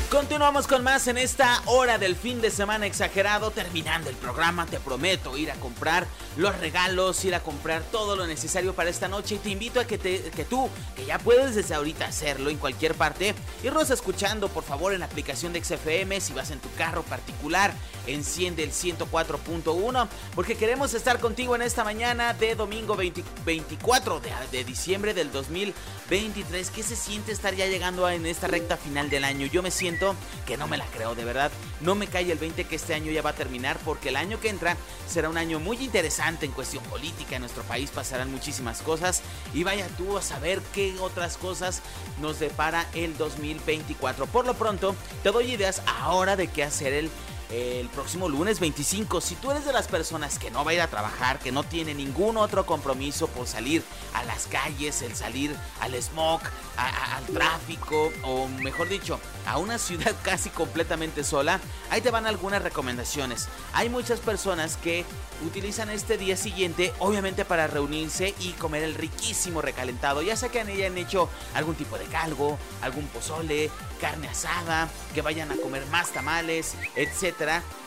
Continuamos 0.10 0.66
con 0.66 0.84
más 0.84 1.08
en 1.08 1.20
esta 1.20 1.62
hora 1.66 2.00
del 2.00 2.16
fin 2.16 2.42
de 2.42 2.50
semana 2.50 2.88
exagerado. 2.88 3.52
Terminando 3.52 4.10
el 4.10 4.16
programa, 4.16 4.66
te 4.66 4.80
prometo 4.80 5.38
ir 5.38 5.52
a 5.52 5.56
comprar 5.56 6.08
los 6.36 6.58
regalos, 6.58 7.24
ir 7.26 7.36
a 7.36 7.44
comprar 7.44 7.84
todo 7.92 8.16
lo 8.16 8.26
necesario 8.26 8.74
para 8.74 8.90
esta 8.90 9.08
noche. 9.08 9.36
Y 9.36 9.38
te 9.38 9.52
invito 9.52 9.80
a 9.80 9.86
que, 9.86 10.00
te, 10.00 10.24
que 10.32 10.46
tú, 10.46 10.68
que 10.96 11.06
ya 11.06 11.20
puedes 11.20 11.54
desde 11.54 11.76
ahorita 11.76 12.06
hacerlo 12.06 12.50
en 12.50 12.58
cualquier 12.58 12.96
parte, 12.96 13.36
irnos 13.64 13.92
escuchando 13.92 14.50
por 14.50 14.64
favor 14.64 14.94
en 14.94 15.02
la 15.02 15.06
aplicación 15.06 15.54
de 15.54 15.64
XFM. 15.64 16.20
Si 16.22 16.34
vas 16.34 16.50
en 16.50 16.60
tu 16.60 16.74
carro 16.74 17.04
particular, 17.04 17.72
enciende 18.08 18.64
el 18.64 18.72
104.1 18.72 20.08
porque 20.34 20.56
queremos 20.56 20.96
estar 20.96 21.20
contigo 21.20 21.56
en 21.56 21.62
esta 21.62 21.84
mañana 21.84 22.34
de 22.34 22.56
domingo 22.56 22.98
24 23.46 24.22
de, 24.22 24.32
de 24.52 24.64
diciembre 24.64 25.14
del 25.14 25.32
2023. 25.32 26.72
¿Qué 26.72 26.82
se 26.82 26.96
siente 26.96 27.32
estar 27.32 27.54
ya 27.54 27.68
llegando 27.68 28.10
en 28.10 28.26
esta 28.26 28.48
recta 28.48 28.76
final 28.76 29.12
del 29.12 29.24
año? 29.24 29.46
Yo 29.46 29.62
me 29.62 29.70
siento 29.70 29.99
que 30.46 30.58
no 30.58 30.68
me 30.68 30.78
la 30.78 30.86
creo, 30.86 31.16
de 31.16 31.26
verdad. 31.26 31.52
No 31.82 31.96
me 31.96 32.08
cae 32.08 32.32
el 32.32 32.38
20 32.38 32.64
que 32.66 32.76
este 32.76 32.94
año 32.94 33.12
ya 33.12 33.22
va 33.22 33.32
a 33.32 33.36
terminar 33.36 33.78
porque 33.84 34.10
el 34.10 34.16
año 34.16 34.40
que 34.40 34.50
entra 34.50 34.78
será 35.08 35.30
un 35.30 35.38
año 35.38 35.60
muy 35.60 35.78
interesante 35.78 36.46
en 36.46 36.52
cuestión 36.52 36.84
política. 36.86 37.36
En 37.36 37.42
nuestro 37.42 37.64
país 37.64 37.92
pasarán 37.92 38.32
muchísimas 38.32 38.82
cosas 38.82 39.22
y 39.54 39.64
vaya 39.64 39.88
tú 39.98 40.18
a 40.18 40.22
saber 40.22 40.62
qué 40.74 40.96
otras 41.00 41.38
cosas 41.38 41.82
nos 42.20 42.40
depara 42.40 42.88
el 42.94 43.18
2024. 43.18 44.26
Por 44.28 44.46
lo 44.46 44.54
pronto, 44.54 44.96
te 45.24 45.32
doy 45.32 45.52
ideas 45.52 45.82
ahora 46.02 46.36
de 46.36 46.48
qué 46.48 46.64
hacer 46.64 46.94
el 46.94 47.10
el 47.50 47.90
próximo 47.90 48.30
lunes 48.30 48.60
25. 48.60 49.22
Si 49.22 49.36
tú 49.36 49.52
eres 49.52 49.66
de 49.66 49.74
las 49.74 49.88
personas 49.88 50.38
que 50.38 50.52
no 50.52 50.64
va 50.64 50.72
a 50.72 50.74
ir 50.76 50.82
a 50.82 50.88
trabajar, 50.88 51.40
que 51.40 51.52
no 51.52 51.64
tiene 51.64 51.94
ningún 51.94 52.38
otro 52.38 52.66
compromiso 52.66 53.28
por 53.28 53.48
salir 53.48 53.84
a 54.14 54.24
las 54.24 54.46
calles, 54.46 55.02
el 55.02 55.16
salir 55.16 55.56
al 55.82 55.96
smog, 55.96 56.42
al 56.78 57.26
tráfico, 57.26 58.12
o 58.24 58.48
mejor 58.48 58.88
dicho, 58.88 59.20
a 59.46 59.58
una 59.58 59.78
ciudad 59.78 60.16
casi 60.24 60.50
completamente 60.50 61.24
sola, 61.24 61.60
ahí 61.90 62.02
te 62.02 62.12
van 62.12 62.28
algunas 62.28 62.62
recomendaciones. 62.62 63.48
Hay 63.74 63.90
muchas 63.90 64.20
personas 64.20 64.78
que 64.78 65.04
utilizan 65.46 65.90
este 65.90 66.18
día 66.18 66.38
siguiente, 66.38 66.94
obviamente 67.00 67.46
para 67.46 67.68
reunirse 67.68 68.36
y 68.40 68.52
comer 68.54 68.84
el 68.84 68.94
riquísimo 68.94 69.62
recalentado, 69.62 70.22
ya 70.22 70.36
sea 70.36 70.50
que 70.50 70.60
hayan 70.60 70.98
hecho 70.98 71.30
algún 71.56 71.76
tipo 71.76 71.98
de 71.98 72.06
calgo, 72.06 72.60
algún 72.82 73.08
pozole, 73.08 73.72
carne 74.00 74.28
asada, 74.28 74.90
que 75.14 75.22
vayan 75.22 75.52
a 75.52 75.56
comer 75.56 75.86
más 75.88 76.12
tamales, 76.12 76.76
etc 76.96 77.39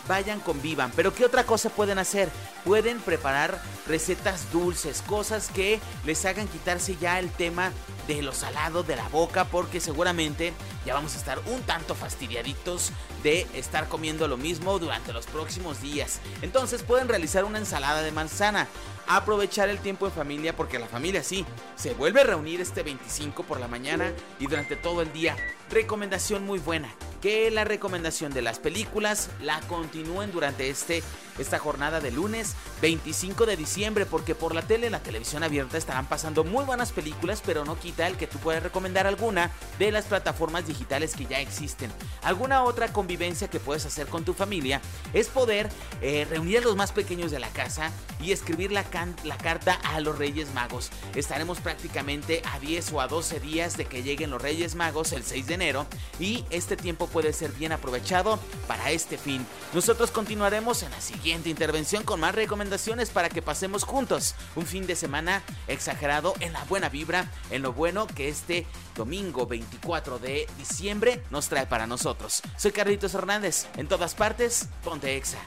vayan, 0.08 0.40
convivan. 0.40 0.92
Pero 0.94 1.14
¿qué 1.14 1.24
otra 1.24 1.44
cosa 1.44 1.70
pueden 1.70 1.98
hacer? 1.98 2.28
Pueden 2.64 3.00
preparar 3.00 3.60
recetas 3.86 4.50
dulces, 4.52 5.02
cosas 5.02 5.50
que 5.52 5.80
les 6.04 6.24
hagan 6.24 6.48
quitarse 6.48 6.96
ya 6.96 7.18
el 7.18 7.30
tema 7.30 7.72
de 8.06 8.22
lo 8.22 8.32
salado 8.32 8.82
de 8.82 8.96
la 8.96 9.08
boca, 9.08 9.44
porque 9.44 9.80
seguramente 9.80 10.52
ya 10.84 10.94
vamos 10.94 11.14
a 11.14 11.18
estar 11.18 11.38
un 11.46 11.62
tanto 11.62 11.94
fastidiaditos 11.94 12.90
de 13.22 13.46
estar 13.54 13.88
comiendo 13.88 14.26
lo 14.28 14.36
mismo 14.36 14.78
durante 14.78 15.12
los 15.12 15.26
próximos 15.26 15.80
días. 15.80 16.20
Entonces 16.42 16.82
pueden 16.82 17.08
realizar 17.08 17.44
una 17.44 17.58
ensalada 17.58 18.02
de 18.02 18.12
manzana, 18.12 18.68
aprovechar 19.06 19.68
el 19.68 19.78
tiempo 19.78 20.06
en 20.06 20.12
familia, 20.12 20.56
porque 20.56 20.78
la 20.78 20.86
familia 20.86 21.22
sí, 21.22 21.44
se 21.76 21.94
vuelve 21.94 22.20
a 22.20 22.24
reunir 22.24 22.60
este 22.60 22.82
25 22.82 23.44
por 23.44 23.60
la 23.60 23.68
mañana 23.68 24.12
y 24.38 24.46
durante 24.46 24.76
todo 24.76 25.02
el 25.02 25.12
día. 25.12 25.36
Recomendación 25.70 26.44
muy 26.44 26.58
buena 26.58 26.92
que 27.22 27.50
la 27.52 27.64
recomendación 27.64 28.34
de 28.34 28.42
las 28.42 28.58
películas 28.58 29.30
la 29.40 29.60
continúen 29.62 30.32
durante 30.32 30.68
este, 30.68 31.02
esta 31.38 31.58
jornada 31.58 32.00
de 32.00 32.10
lunes 32.10 32.54
25 32.80 33.46
de 33.46 33.56
diciembre, 33.56 34.06
porque 34.06 34.34
por 34.34 34.54
la 34.54 34.62
tele, 34.62 34.90
la 34.90 35.02
televisión 35.02 35.42
abierta 35.42 35.78
estarán 35.78 36.06
pasando 36.06 36.44
muy 36.44 36.64
buenas 36.64 36.92
películas, 36.92 37.42
pero 37.44 37.64
no 37.64 37.78
quita 37.78 38.06
el 38.06 38.16
que 38.16 38.26
tú 38.26 38.38
puedas 38.38 38.62
recomendar 38.62 39.06
alguna 39.06 39.50
de 39.78 39.92
las 39.92 40.06
plataformas 40.06 40.66
digitales 40.66 41.14
que 41.14 41.26
ya 41.26 41.40
existen. 41.40 41.90
Alguna 42.22 42.64
otra 42.64 42.92
convivencia 42.92 43.48
que 43.48 43.60
puedes 43.60 43.86
hacer 43.86 44.08
con 44.08 44.24
tu 44.24 44.34
familia 44.34 44.80
es 45.12 45.28
poder 45.28 45.68
eh, 46.00 46.26
reunir 46.28 46.58
a 46.58 46.62
los 46.62 46.76
más 46.76 46.92
pequeños 46.92 47.30
de 47.30 47.38
la 47.38 47.48
casa 47.48 47.90
y 48.20 48.32
escribir 48.32 48.72
la, 48.72 48.84
la 49.24 49.38
carta 49.38 49.78
a 49.84 50.00
los 50.00 50.18
Reyes 50.18 50.52
Magos. 50.52 50.90
Estaremos 51.14 51.60
prácticamente 51.60 52.42
a 52.52 52.58
10 52.58 52.92
o 52.92 53.00
a 53.00 53.08
12 53.08 53.40
días 53.40 53.76
de 53.76 53.86
que 53.86 54.02
lleguen 54.02 54.30
los 54.30 54.42
Reyes 54.42 54.74
Magos 54.74 55.12
el 55.12 55.22
6 55.22 55.46
de 55.46 55.54
enero 55.54 55.86
y 56.18 56.44
este 56.50 56.76
tiempo 56.76 57.06
puede 57.06 57.32
ser 57.32 57.52
bien 57.52 57.72
aprovechado 57.72 58.38
para 58.66 58.90
este 58.90 59.18
fin. 59.18 59.46
Nosotros 59.72 60.10
continuaremos 60.10 60.82
en 60.82 60.90
la 60.90 61.00
siguiente 61.00 61.21
intervención 61.30 62.02
con 62.02 62.20
más 62.20 62.34
recomendaciones 62.34 63.10
para 63.10 63.28
que 63.28 63.42
pasemos 63.42 63.84
juntos 63.84 64.34
un 64.56 64.66
fin 64.66 64.86
de 64.86 64.96
semana 64.96 65.42
exagerado 65.68 66.34
en 66.40 66.52
la 66.52 66.64
buena 66.64 66.88
vibra, 66.88 67.30
en 67.50 67.62
lo 67.62 67.72
bueno 67.72 68.06
que 68.06 68.28
este 68.28 68.66
domingo 68.96 69.46
24 69.46 70.18
de 70.18 70.46
diciembre 70.58 71.22
nos 71.30 71.48
trae 71.48 71.66
para 71.66 71.86
nosotros. 71.86 72.42
Soy 72.56 72.72
Carlitos 72.72 73.14
Hernández, 73.14 73.66
en 73.76 73.88
todas 73.88 74.14
partes, 74.14 74.68
ponte 74.84 75.16
Exa. 75.16 75.38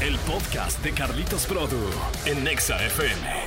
El 0.00 0.18
podcast 0.20 0.82
de 0.82 0.92
Carlitos 0.92 1.46
Produ 1.46 1.80
en 2.26 2.46
Exa 2.46 2.84
FM. 2.84 3.43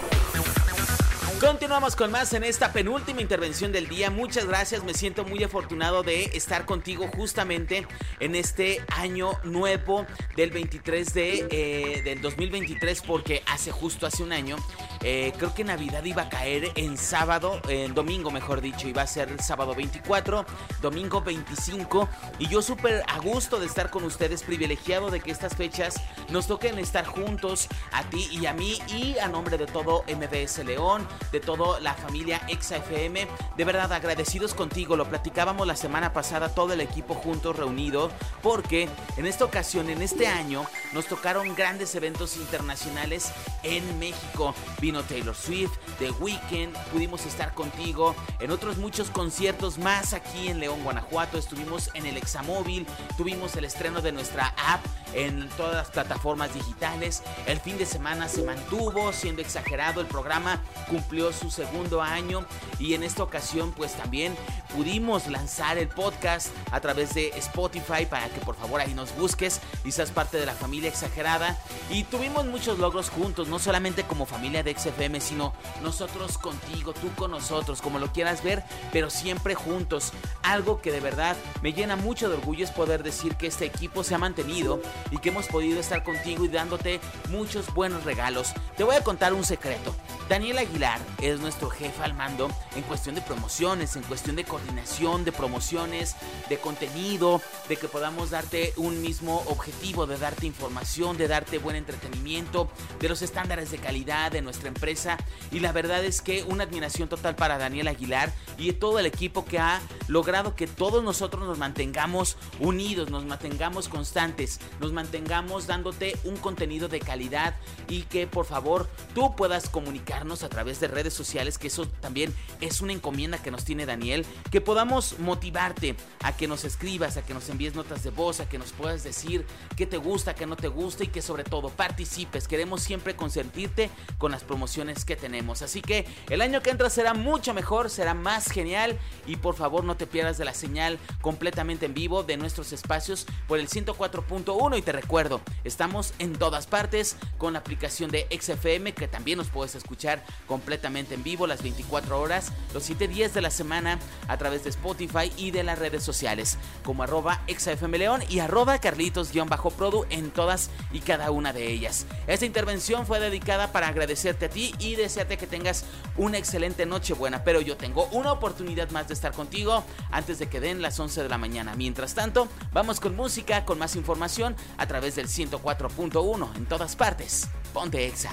Continuamos 1.40 1.96
con 1.96 2.12
más 2.12 2.34
en 2.34 2.44
esta 2.44 2.74
penúltima 2.74 3.22
intervención 3.22 3.72
del 3.72 3.88
día. 3.88 4.10
Muchas 4.10 4.48
gracias, 4.48 4.84
me 4.84 4.96
siento 4.96 5.24
muy 5.24 5.44
afortunado 5.44 6.02
de 6.02 6.24
estar 6.34 6.66
contigo 6.66 7.08
justamente 7.16 7.86
en 8.20 8.34
este 8.34 8.82
año 8.88 9.34
nuevo 9.44 10.08
del 10.36 10.50
23 10.50 11.14
de 11.14 11.48
eh, 11.52 12.02
del 12.04 12.24
2023 12.24 13.04
porque 13.04 13.44
hace 13.46 13.72
justo 13.72 14.08
hace 14.08 14.24
un 14.24 14.32
año 14.34 14.56
eh, 15.02 15.34
creo 15.38 15.54
que 15.54 15.64
Navidad 15.64 16.04
iba 16.04 16.24
a 16.24 16.30
caer 16.30 16.72
en 16.76 16.98
sábado, 16.98 17.62
en 17.68 17.94
domingo 17.94 18.32
mejor 18.32 18.62
dicho, 18.62 18.88
iba 18.88 19.02
a 19.02 19.08
ser 19.08 19.30
el 19.30 19.40
sábado 19.40 19.76
24, 19.76 20.46
domingo 20.82 21.22
25 21.22 22.10
y 22.40 22.48
yo 22.48 22.62
súper 22.62 23.04
a 23.08 23.20
gusto 23.20 23.60
de 23.60 23.66
estar 23.66 23.90
con 23.90 24.04
ustedes, 24.04 24.44
privilegiado 24.44 25.10
de 25.10 25.20
que 25.20 25.32
estas 25.32 25.56
fechas 25.56 25.96
nos 26.30 26.48
toquen 26.48 26.80
estar 26.80 27.06
juntos 27.06 27.68
a 27.92 28.04
ti 28.04 28.28
y 28.32 28.46
a 28.46 28.54
mí 28.54 28.80
y 28.88 29.18
a 29.20 29.28
nombre 29.28 29.58
de 29.58 29.66
todo 29.66 30.04
MBS 30.08 30.64
León 30.66 31.08
de 31.32 31.40
toda 31.40 31.80
la 31.80 31.94
familia 31.94 32.42
ExaFM. 32.48 33.28
De 33.56 33.66
verdad, 33.66 33.92
agradecidos 33.94 34.54
contigo. 34.54 34.96
Lo 34.96 35.06
platicábamos 35.10 35.68
la 35.68 35.76
semana 35.76 36.14
pasada, 36.14 36.50
todo 36.50 36.74
el 36.74 36.82
equipo 36.82 37.14
juntos 37.14 37.56
reunido, 37.56 38.12
porque 38.42 38.90
en 39.18 39.26
esta 39.26 39.46
ocasión, 39.46 39.90
en 39.90 40.02
este 40.02 40.28
año, 40.28 40.66
nos 40.94 41.06
tocaron 41.08 41.56
grandes 41.56 41.96
eventos 41.96 42.38
internacionales 42.38 43.32
en 43.64 44.00
México. 44.00 44.54
Vino 44.88 45.04
Taylor 45.04 45.36
Swift, 45.36 45.74
The 46.00 46.12
Weeknd, 46.12 46.74
pudimos 46.94 47.26
estar 47.26 47.54
contigo 47.54 48.16
en 48.40 48.52
otros 48.52 48.78
muchos 48.78 49.10
conciertos 49.10 49.78
más 49.78 50.14
aquí 50.14 50.48
en 50.48 50.62
León, 50.62 50.82
Guanajuato. 50.82 51.38
Estuvimos 51.38 51.90
en 51.94 52.06
el 52.06 52.16
Examóvil, 52.16 52.88
tuvimos 53.18 53.54
el 53.58 53.66
estreno 53.66 54.02
de 54.02 54.14
nuestra 54.14 54.56
app 54.56 54.86
en 55.14 55.50
todas 55.58 55.76
las 55.76 55.90
plataformas 55.90 56.54
digitales. 56.54 57.22
El 57.48 57.60
fin 57.60 57.78
de 57.78 57.86
semana 57.86 58.30
se 58.30 58.44
mantuvo 58.44 59.12
siendo 59.12 59.42
exagerado 59.42 60.00
el 60.00 60.08
programa, 60.08 60.62
cumplió 60.88 61.34
su 61.34 61.52
segundo 61.52 62.02
año 62.02 62.46
y 62.80 62.94
en 62.94 63.04
esta 63.04 63.24
ocasión 63.24 63.74
pues 63.74 63.92
también 63.92 64.38
pudimos 64.74 65.28
lanzar 65.28 65.78
el 65.78 65.90
podcast 65.90 66.48
a 66.72 66.80
través 66.80 67.14
de 67.14 67.30
Spotify 67.36 68.06
para 68.10 68.30
que 68.30 68.40
por 68.40 68.56
favor 68.56 68.80
ahí 68.80 68.94
nos 68.94 69.14
busques 69.18 69.60
y 69.84 69.92
seas 69.92 70.12
parte 70.12 70.38
de 70.38 70.46
la 70.46 70.54
familia 70.54 70.90
exagerada 70.90 71.58
y 71.90 72.04
tuvimos 72.06 72.46
muchos 72.46 72.80
logros 72.80 73.10
juntos, 73.10 73.50
no 73.50 73.60
solamente 73.60 74.04
como 74.04 74.26
familia 74.26 74.64
de 74.64 74.77
XFM, 74.78 75.20
sino 75.20 75.54
nosotros 75.82 76.38
contigo, 76.38 76.94
tú 76.94 77.10
con 77.16 77.32
nosotros, 77.32 77.82
como 77.82 78.00
lo 78.00 78.12
quieras 78.12 78.44
ver, 78.44 78.64
pero 78.92 79.10
siempre 79.10 79.56
juntos. 79.56 80.14
Algo 80.44 80.82
que 80.82 80.92
de 80.92 81.00
verdad 81.00 81.36
me 81.62 81.74
llena 81.74 81.96
mucho 81.96 82.30
de 82.30 82.36
orgullo 82.36 82.64
es 82.64 82.72
poder 82.72 83.04
decir 83.04 83.36
que 83.36 83.48
este 83.48 83.66
equipo 83.66 84.04
se 84.04 84.16
ha 84.16 84.18
mantenido 84.18 84.82
y 85.12 85.18
que 85.18 85.30
hemos 85.30 85.48
podido 85.48 85.80
estar 85.80 86.04
contigo 86.04 86.46
y 86.46 86.50
dándote 86.50 87.00
muchos 87.30 87.74
buenos 87.74 88.04
regalos. 88.04 88.54
Te 88.76 88.84
voy 88.84 88.96
a 88.96 89.04
contar 89.04 89.34
un 89.34 89.44
secreto. 89.44 89.96
Daniel 90.30 90.58
Aguilar 90.58 91.00
es 91.22 91.40
nuestro 91.40 91.70
jefe 91.70 92.04
al 92.04 92.14
mando 92.14 92.50
en 92.76 92.84
cuestión 92.84 93.16
de 93.16 93.22
promociones, 93.22 93.96
en 93.96 94.04
cuestión 94.04 94.36
de 94.36 94.44
coordinación, 94.44 95.24
de 95.24 95.32
promociones, 95.32 96.16
de 96.50 96.58
contenido, 96.58 97.42
de 97.70 97.78
que 97.78 97.88
podamos 97.88 98.32
darte 98.32 98.74
un 98.76 99.02
mismo 99.02 99.44
objetivo, 99.48 100.06
de 100.06 100.18
darte 100.18 100.46
información, 100.46 101.18
de 101.18 101.30
darte 101.30 101.60
buen 101.60 101.78
entretenimiento, 101.78 102.70
de 103.00 103.08
los 103.08 103.22
estándares 103.22 103.72
de 103.72 103.78
calidad 103.78 104.32
de 104.32 104.42
nuestra 104.42 104.67
empresa. 104.68 105.18
Y 105.52 105.60
la 105.60 105.72
verdad 105.72 106.04
es 106.04 106.22
que 106.22 106.44
una 106.44 106.64
admiración 106.64 107.10
total 107.10 107.36
para 107.36 107.58
Daniel 107.58 107.88
Aguilar 107.88 108.34
y 108.58 108.74
todo 108.74 109.00
el 109.00 109.06
equipo 109.06 109.46
que 109.46 109.60
ha 109.60 109.82
logrado 110.08 110.56
que 110.56 110.68
todos 110.68 111.04
nosotros 111.04 111.46
nos 111.48 111.58
mantengamos 111.58 112.38
unidos, 112.60 113.10
nos 113.10 113.26
mantengamos 113.26 113.88
constantes, 113.88 114.60
nos 114.80 114.94
mantengamos 114.94 115.68
dándote 115.68 116.18
un 116.24 116.38
contenido 116.38 116.88
de 116.88 117.00
calidad 117.00 117.56
y 117.88 118.04
que 118.04 118.28
por 118.28 118.46
favor 118.46 118.90
tú 119.14 119.36
puedas 119.36 119.70
comunicarnos 119.70 120.44
a 120.44 120.50
través 120.50 120.80
de 120.80 120.88
redes 120.88 121.14
sociales, 121.14 121.58
que 121.58 121.68
eso 121.68 121.88
también 121.88 122.34
es 122.62 122.82
una 122.82 122.94
encomienda 122.94 123.42
que 123.42 123.52
nos 123.52 123.64
tiene 123.64 123.86
Daniel, 123.86 124.26
que 124.52 124.62
podamos 124.62 125.20
motivarte 125.20 125.96
a 126.24 126.36
que 126.36 126.48
nos 126.48 126.66
escribas, 126.66 127.18
a 127.18 127.24
que 127.24 127.34
nos 127.34 127.50
envíes 127.50 127.76
notas 127.76 128.04
de 128.04 128.10
voz, 128.10 128.40
a 128.40 128.50
que 128.50 128.58
nos 128.58 128.72
puedas 128.72 129.04
decir 129.04 129.46
qué 129.76 129.86
te 129.86 129.98
gusta, 129.98 130.36
qué 130.36 130.46
no 130.46 130.56
te 130.56 130.68
gusta 130.68 131.04
y 131.04 131.08
que 131.08 131.22
sobre 131.22 131.44
todo 131.44 131.70
participes. 131.70 132.48
Queremos 132.48 132.82
siempre 132.82 133.16
consentirte 133.16 133.90
con 134.18 134.32
las 134.32 134.44
promociones 134.44 134.57
que 135.06 135.16
tenemos. 135.16 135.62
Así 135.62 135.82
que 135.82 136.06
el 136.30 136.42
año 136.42 136.62
que 136.62 136.72
entra 136.72 136.90
será 136.90 137.14
mucho 137.14 137.54
mejor, 137.54 137.90
será 137.90 138.14
más 138.14 138.52
genial 138.52 138.98
y 139.26 139.36
por 139.36 139.56
favor 139.56 139.84
no 139.84 139.96
te 139.96 140.08
pierdas 140.08 140.38
de 140.38 140.46
la 140.46 140.54
señal 140.54 141.00
completamente 141.22 141.86
en 141.86 141.94
vivo 141.94 142.24
de 142.24 142.38
nuestros 142.38 142.74
espacios 142.74 143.26
por 143.48 143.60
el 143.60 143.70
104.1 143.70 144.78
y 144.78 144.82
te 144.82 144.92
recuerdo, 144.92 145.42
estamos 145.64 146.14
en 146.20 146.34
todas 146.34 146.68
partes 146.68 147.18
con 147.38 147.54
la 147.54 147.60
aplicación 147.60 148.10
de 148.10 148.28
XFM 148.32 148.94
que 148.94 149.08
también 149.08 149.38
nos 149.38 149.50
puedes 149.50 149.76
escuchar 149.76 150.24
completamente 150.48 151.16
en 151.16 151.24
vivo 151.24 151.48
las 151.48 151.62
24 151.62 152.20
horas, 152.20 152.52
los 152.74 152.84
7 152.84 153.08
días 153.08 153.34
de 153.34 153.42
la 153.42 153.52
semana 153.52 154.00
a 154.28 154.38
través 154.38 154.64
de 154.64 154.70
Spotify 154.72 155.32
y 155.38 155.52
de 155.52 155.64
las 155.64 155.80
redes 155.80 156.04
sociales, 156.04 156.58
como 156.84 157.04
arroba 157.04 157.42
exafmleón 157.48 158.22
y 158.30 158.40
arroba 158.40 158.80
carlitos-produ 158.80 160.06
en 160.10 160.32
todas 160.32 160.70
y 160.92 161.00
cada 161.00 161.32
una 161.32 161.54
de 161.54 161.72
ellas. 161.72 162.06
Esta 162.28 162.46
intervención 162.46 163.06
fue 163.06 163.20
dedicada 163.20 163.72
para 163.72 163.88
agradecerte 163.88 164.47
a 164.48 164.50
ti 164.50 164.74
y 164.80 164.96
desearte 164.96 165.38
que 165.38 165.48
tengas 165.48 165.86
una 166.18 166.38
excelente 166.38 166.86
noche 166.86 167.14
buena, 167.14 167.44
pero 167.44 167.62
yo 167.62 167.78
tengo 167.78 168.08
una 168.12 168.32
oportunidad 168.32 168.90
más 168.90 169.08
de 169.08 169.14
estar 169.14 169.32
contigo 169.32 169.84
antes 170.12 170.40
de 170.40 170.50
que 170.50 170.60
den 170.60 170.82
las 170.82 171.00
11 171.00 171.24
de 171.24 171.30
la 171.30 171.38
mañana. 171.38 171.76
Mientras 171.76 172.16
tanto, 172.16 172.48
vamos 172.74 173.00
con 173.00 173.16
música, 173.16 173.66
con 173.66 173.78
más 173.78 173.96
información 173.96 174.56
a 174.78 174.88
través 174.88 175.16
del 175.16 175.28
104.1 175.28 176.56
en 176.56 176.66
todas 176.66 176.96
partes. 176.96 177.50
Ponte 177.74 178.08
Exa. 178.08 178.32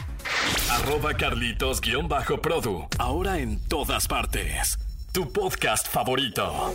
Arroba 0.71 1.13
Carlitos-Produ. 1.13 2.89
Ahora 2.99 3.39
en 3.39 3.61
todas 3.69 4.09
partes. 4.09 4.79
Tu 5.13 5.31
podcast 5.33 5.87
favorito. 5.89 6.75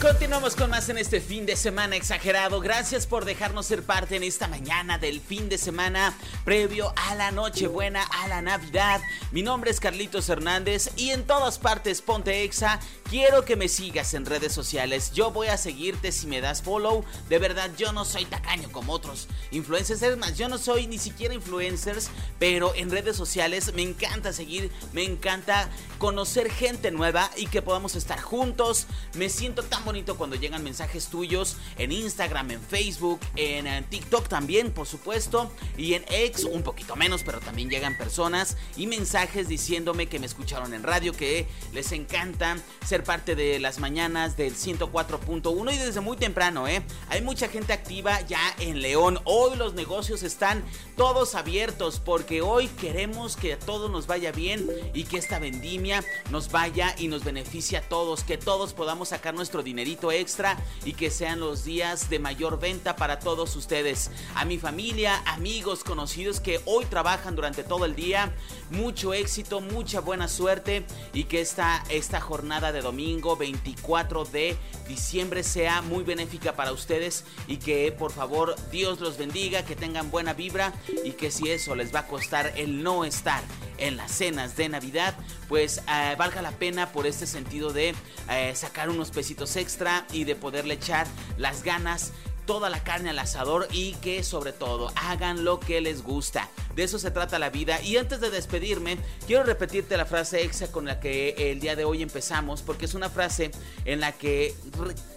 Continuamos 0.00 0.54
con 0.54 0.70
más 0.70 0.88
en 0.90 0.96
este 0.96 1.20
fin 1.20 1.44
de 1.44 1.56
semana 1.56 1.96
exagerado. 1.96 2.60
Gracias 2.60 3.04
por 3.04 3.24
dejarnos 3.24 3.66
ser 3.66 3.82
parte 3.82 4.14
en 4.14 4.22
esta 4.22 4.46
mañana 4.46 4.96
del 4.96 5.20
fin 5.20 5.48
de 5.48 5.58
semana 5.58 6.16
previo 6.44 6.92
a 6.94 7.16
la 7.16 7.32
Nochebuena, 7.32 8.04
a 8.04 8.28
la 8.28 8.40
Navidad. 8.40 9.00
Mi 9.32 9.42
nombre 9.42 9.72
es 9.72 9.80
Carlitos 9.80 10.28
Hernández 10.28 10.90
y 10.96 11.10
en 11.10 11.24
todas 11.24 11.58
partes 11.58 12.00
Ponte 12.00 12.44
Exa. 12.44 12.78
Quiero 13.10 13.44
que 13.44 13.56
me 13.56 13.68
sigas 13.68 14.14
en 14.14 14.24
redes 14.24 14.52
sociales. 14.52 15.10
Yo 15.12 15.32
voy 15.32 15.48
a 15.48 15.56
seguirte 15.56 16.12
si 16.12 16.28
me 16.28 16.40
das 16.40 16.62
follow. 16.62 17.04
De 17.28 17.40
verdad, 17.40 17.70
yo 17.76 17.90
no 17.90 18.04
soy 18.04 18.24
tacaño 18.24 18.70
como 18.70 18.92
otros 18.92 19.26
influencers. 19.50 20.02
Es 20.02 20.16
más, 20.16 20.38
yo 20.38 20.48
no 20.48 20.58
soy 20.58 20.86
ni 20.86 20.98
siquiera 20.98 21.34
influencers, 21.34 22.10
pero 22.38 22.72
en 22.76 22.90
redes 22.90 23.16
sociales 23.16 23.74
me 23.74 23.82
encanta 23.82 24.32
seguir, 24.32 24.70
me 24.92 25.02
encanta 25.02 25.68
conocer 25.98 26.52
gente 26.52 26.92
nueva 26.92 27.30
y 27.36 27.46
que 27.46 27.62
podamos 27.62 27.96
estar 27.96 28.20
juntos. 28.20 28.86
Me 29.14 29.28
siento 29.28 29.64
tan 29.64 29.87
bonito 29.88 30.18
cuando 30.18 30.36
llegan 30.36 30.62
mensajes 30.62 31.06
tuyos 31.06 31.56
en 31.78 31.92
Instagram, 31.92 32.50
en 32.50 32.60
Facebook, 32.60 33.20
en, 33.36 33.66
TikTok 33.84 34.28
también, 34.28 34.70
por 34.70 34.86
supuesto, 34.86 35.50
y 35.78 35.94
en 35.94 36.04
X 36.10 36.44
un 36.44 36.62
poquito 36.62 36.94
menos, 36.94 37.22
pero 37.22 37.40
también 37.40 37.70
llegan 37.70 37.96
personas 37.96 38.58
y 38.76 38.86
mensajes 38.86 39.48
diciéndome 39.48 40.06
que 40.06 40.18
me 40.18 40.26
escucharon 40.26 40.74
en 40.74 40.82
radio, 40.82 41.14
que 41.14 41.46
les 41.72 41.92
encanta 41.92 42.58
ser 42.86 43.02
parte 43.02 43.34
de 43.34 43.58
las 43.60 43.78
mañanas 43.78 44.36
del 44.36 44.54
104.1 44.54 45.72
y 45.72 45.78
desde 45.78 46.00
muy 46.02 46.18
temprano, 46.18 46.68
¿eh? 46.68 46.82
Hay 47.08 47.22
mucha 47.22 47.48
gente 47.48 47.72
activa 47.72 48.20
ya 48.26 48.42
en 48.58 48.82
León. 48.82 49.18
Hoy 49.24 49.56
los 49.56 49.72
negocios 49.72 50.22
están 50.22 50.62
todos 50.98 51.34
abiertos 51.34 51.98
porque 51.98 52.42
hoy 52.42 52.68
queremos 52.68 53.36
que 53.36 53.54
a 53.54 53.58
todos 53.58 53.90
nos 53.90 54.06
vaya 54.06 54.32
bien 54.32 54.68
y 54.92 55.04
que 55.04 55.16
esta 55.16 55.38
vendimia 55.38 56.04
nos 56.30 56.50
vaya 56.50 56.94
y 56.98 57.08
nos 57.08 57.24
beneficie 57.24 57.78
a 57.78 57.88
todos, 57.88 58.22
que 58.22 58.36
todos 58.36 58.74
podamos 58.74 59.08
sacar 59.08 59.32
nuestro 59.32 59.62
extra 59.78 60.56
y 60.84 60.94
que 60.94 61.10
sean 61.10 61.40
los 61.40 61.64
días 61.64 62.10
de 62.10 62.18
mayor 62.18 62.58
venta 62.58 62.96
para 62.96 63.18
todos 63.18 63.54
ustedes. 63.56 64.10
A 64.34 64.44
mi 64.44 64.58
familia, 64.58 65.22
amigos, 65.26 65.84
conocidos 65.84 66.40
que 66.40 66.60
hoy 66.64 66.84
trabajan 66.86 67.36
durante 67.36 67.62
todo 67.62 67.84
el 67.84 67.94
día, 67.94 68.34
mucho 68.70 69.14
éxito, 69.14 69.60
mucha 69.60 70.00
buena 70.00 70.28
suerte 70.28 70.84
y 71.12 71.24
que 71.24 71.40
esta, 71.40 71.84
esta 71.90 72.20
jornada 72.20 72.72
de 72.72 72.80
domingo 72.80 73.36
24 73.36 74.24
de 74.24 74.56
diciembre 74.88 75.42
sea 75.42 75.82
muy 75.82 76.04
benéfica 76.04 76.56
para 76.56 76.72
ustedes 76.72 77.24
y 77.46 77.58
que 77.58 77.92
por 77.92 78.12
favor 78.12 78.56
Dios 78.70 79.00
los 79.00 79.16
bendiga, 79.16 79.64
que 79.64 79.76
tengan 79.76 80.10
buena 80.10 80.32
vibra 80.32 80.72
y 81.04 81.12
que 81.12 81.30
si 81.30 81.50
eso 81.50 81.74
les 81.74 81.94
va 81.94 82.00
a 82.00 82.06
costar 82.06 82.52
el 82.56 82.82
no 82.82 83.04
estar 83.04 83.42
en 83.78 83.96
las 83.96 84.10
cenas 84.10 84.56
de 84.56 84.68
Navidad, 84.68 85.14
pues 85.48 85.78
eh, 85.88 86.14
valga 86.18 86.42
la 86.42 86.52
pena 86.52 86.92
por 86.92 87.06
este 87.06 87.26
sentido 87.26 87.72
de 87.72 87.94
eh, 88.30 88.52
sacar 88.54 88.90
unos 88.90 89.10
pesitos 89.10 89.56
extra 89.56 90.06
y 90.12 90.24
de 90.24 90.36
poderle 90.36 90.74
echar 90.74 91.06
las 91.36 91.62
ganas 91.62 92.12
toda 92.48 92.70
la 92.70 92.82
carne 92.82 93.10
al 93.10 93.18
asador 93.18 93.68
y 93.72 93.92
que 93.96 94.24
sobre 94.24 94.54
todo 94.54 94.90
hagan 94.96 95.44
lo 95.44 95.60
que 95.60 95.82
les 95.82 96.02
gusta. 96.02 96.48
De 96.74 96.82
eso 96.82 96.98
se 96.98 97.10
trata 97.10 97.38
la 97.38 97.50
vida. 97.50 97.82
Y 97.82 97.98
antes 97.98 98.22
de 98.22 98.30
despedirme, 98.30 98.96
quiero 99.26 99.42
repetirte 99.42 99.98
la 99.98 100.06
frase 100.06 100.42
exa 100.42 100.72
con 100.72 100.86
la 100.86 100.98
que 100.98 101.34
el 101.36 101.60
día 101.60 101.76
de 101.76 101.84
hoy 101.84 102.02
empezamos, 102.02 102.62
porque 102.62 102.86
es 102.86 102.94
una 102.94 103.10
frase 103.10 103.50
en 103.84 104.00
la 104.00 104.12
que 104.12 104.54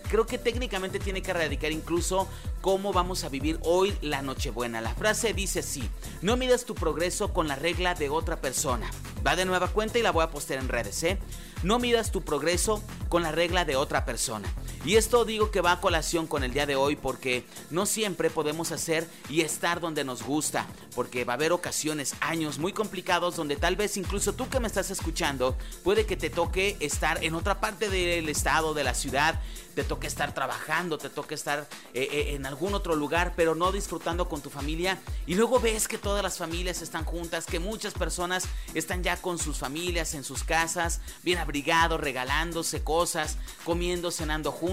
creo 0.10 0.26
que 0.26 0.38
técnicamente 0.38 1.00
tiene 1.00 1.22
que 1.22 1.32
erradicar 1.32 1.72
incluso 1.72 2.28
cómo 2.60 2.92
vamos 2.92 3.24
a 3.24 3.30
vivir 3.30 3.60
hoy 3.64 3.96
la 4.02 4.22
Nochebuena. 4.22 4.82
La 4.82 4.94
frase 4.94 5.34
dice 5.34 5.60
así, 5.60 5.90
no 6.22 6.36
midas 6.36 6.66
tu 6.66 6.76
progreso 6.76 7.32
con 7.32 7.48
la 7.48 7.56
regla 7.56 7.96
de 7.96 8.10
otra 8.10 8.42
persona. 8.42 8.92
Va 9.26 9.38
de 9.38 9.46
nueva 9.46 9.70
cuenta 9.70 9.98
y 9.98 10.02
la 10.02 10.12
voy 10.12 10.26
a 10.26 10.32
postear 10.32 10.60
en 10.60 10.68
redes, 10.68 11.02
¿eh? 11.04 11.18
No 11.64 11.80
midas 11.80 12.12
tu 12.12 12.24
progreso 12.24 12.84
con 13.08 13.24
la 13.24 13.32
regla 13.32 13.64
de 13.64 13.78
otra 13.78 14.04
persona. 14.04 14.54
Y 14.84 14.96
esto 14.96 15.26
digo 15.26 15.52
que 15.52 15.62
va 15.62 15.74
a 15.74 15.80
colación 15.80 16.26
con 16.26 16.44
el 16.44 16.54
día 16.54 16.66
de 16.66 16.76
hoy 16.76 16.96
porque 16.96 17.46
no 17.70 17.86
siempre 17.86 18.32
podemos 18.32 18.72
hacer 18.72 19.08
y 19.30 19.42
estar 19.42 19.80
donde 19.80 20.04
nos 20.04 20.24
gusta, 20.24 20.66
porque 20.96 21.24
va 21.24 21.34
a 21.34 21.36
haber 21.36 21.52
ocasiones, 21.52 22.16
años 22.20 22.58
muy 22.58 22.74
complicados 22.74 23.36
donde 23.36 23.58
tal 23.58 23.76
vez 23.76 23.96
incluso 23.98 24.34
tú 24.34 24.50
que 24.50 24.60
me 24.60 24.66
estás 24.66 24.90
escuchando, 24.90 25.56
puede 25.84 26.08
que 26.08 26.18
te 26.18 26.32
toque 26.32 26.78
estar 26.80 27.24
en 27.24 27.36
otra 27.36 27.60
parte 27.60 27.90
del 27.90 28.28
estado, 28.28 28.74
de 28.74 28.84
la 28.84 28.96
ciudad, 28.96 29.40
te 29.76 29.84
toque 29.84 30.08
estar 30.08 30.34
trabajando, 30.34 30.98
te 30.98 31.10
toque 31.10 31.36
estar 31.36 31.68
eh, 31.94 32.08
eh, 32.12 32.36
en 32.36 32.46
algún 32.46 32.74
otro 32.74 32.96
lugar, 32.96 33.34
pero 33.36 33.56
no 33.56 33.72
disfrutando 33.72 34.28
con 34.28 34.42
tu 34.42 34.50
familia. 34.50 35.00
Y 35.28 35.36
luego 35.36 35.60
ves 35.60 35.88
que 35.88 35.98
todas 35.98 36.24
las 36.24 36.38
familias 36.38 36.82
están 36.82 37.06
juntas, 37.06 37.46
que 37.46 37.60
muchas 37.60 37.94
personas 37.94 38.46
están 38.74 39.04
ya 39.04 39.18
con 39.18 39.38
sus 39.38 39.58
familias 39.58 40.14
en 40.14 40.24
sus 40.24 40.44
casas, 40.44 41.02
bien 41.24 41.38
abrigados, 41.38 42.02
regalándose 42.02 42.84
cosas, 42.84 43.38
comiendo, 43.64 44.12
cenando 44.12 44.52
juntos. 44.52 44.71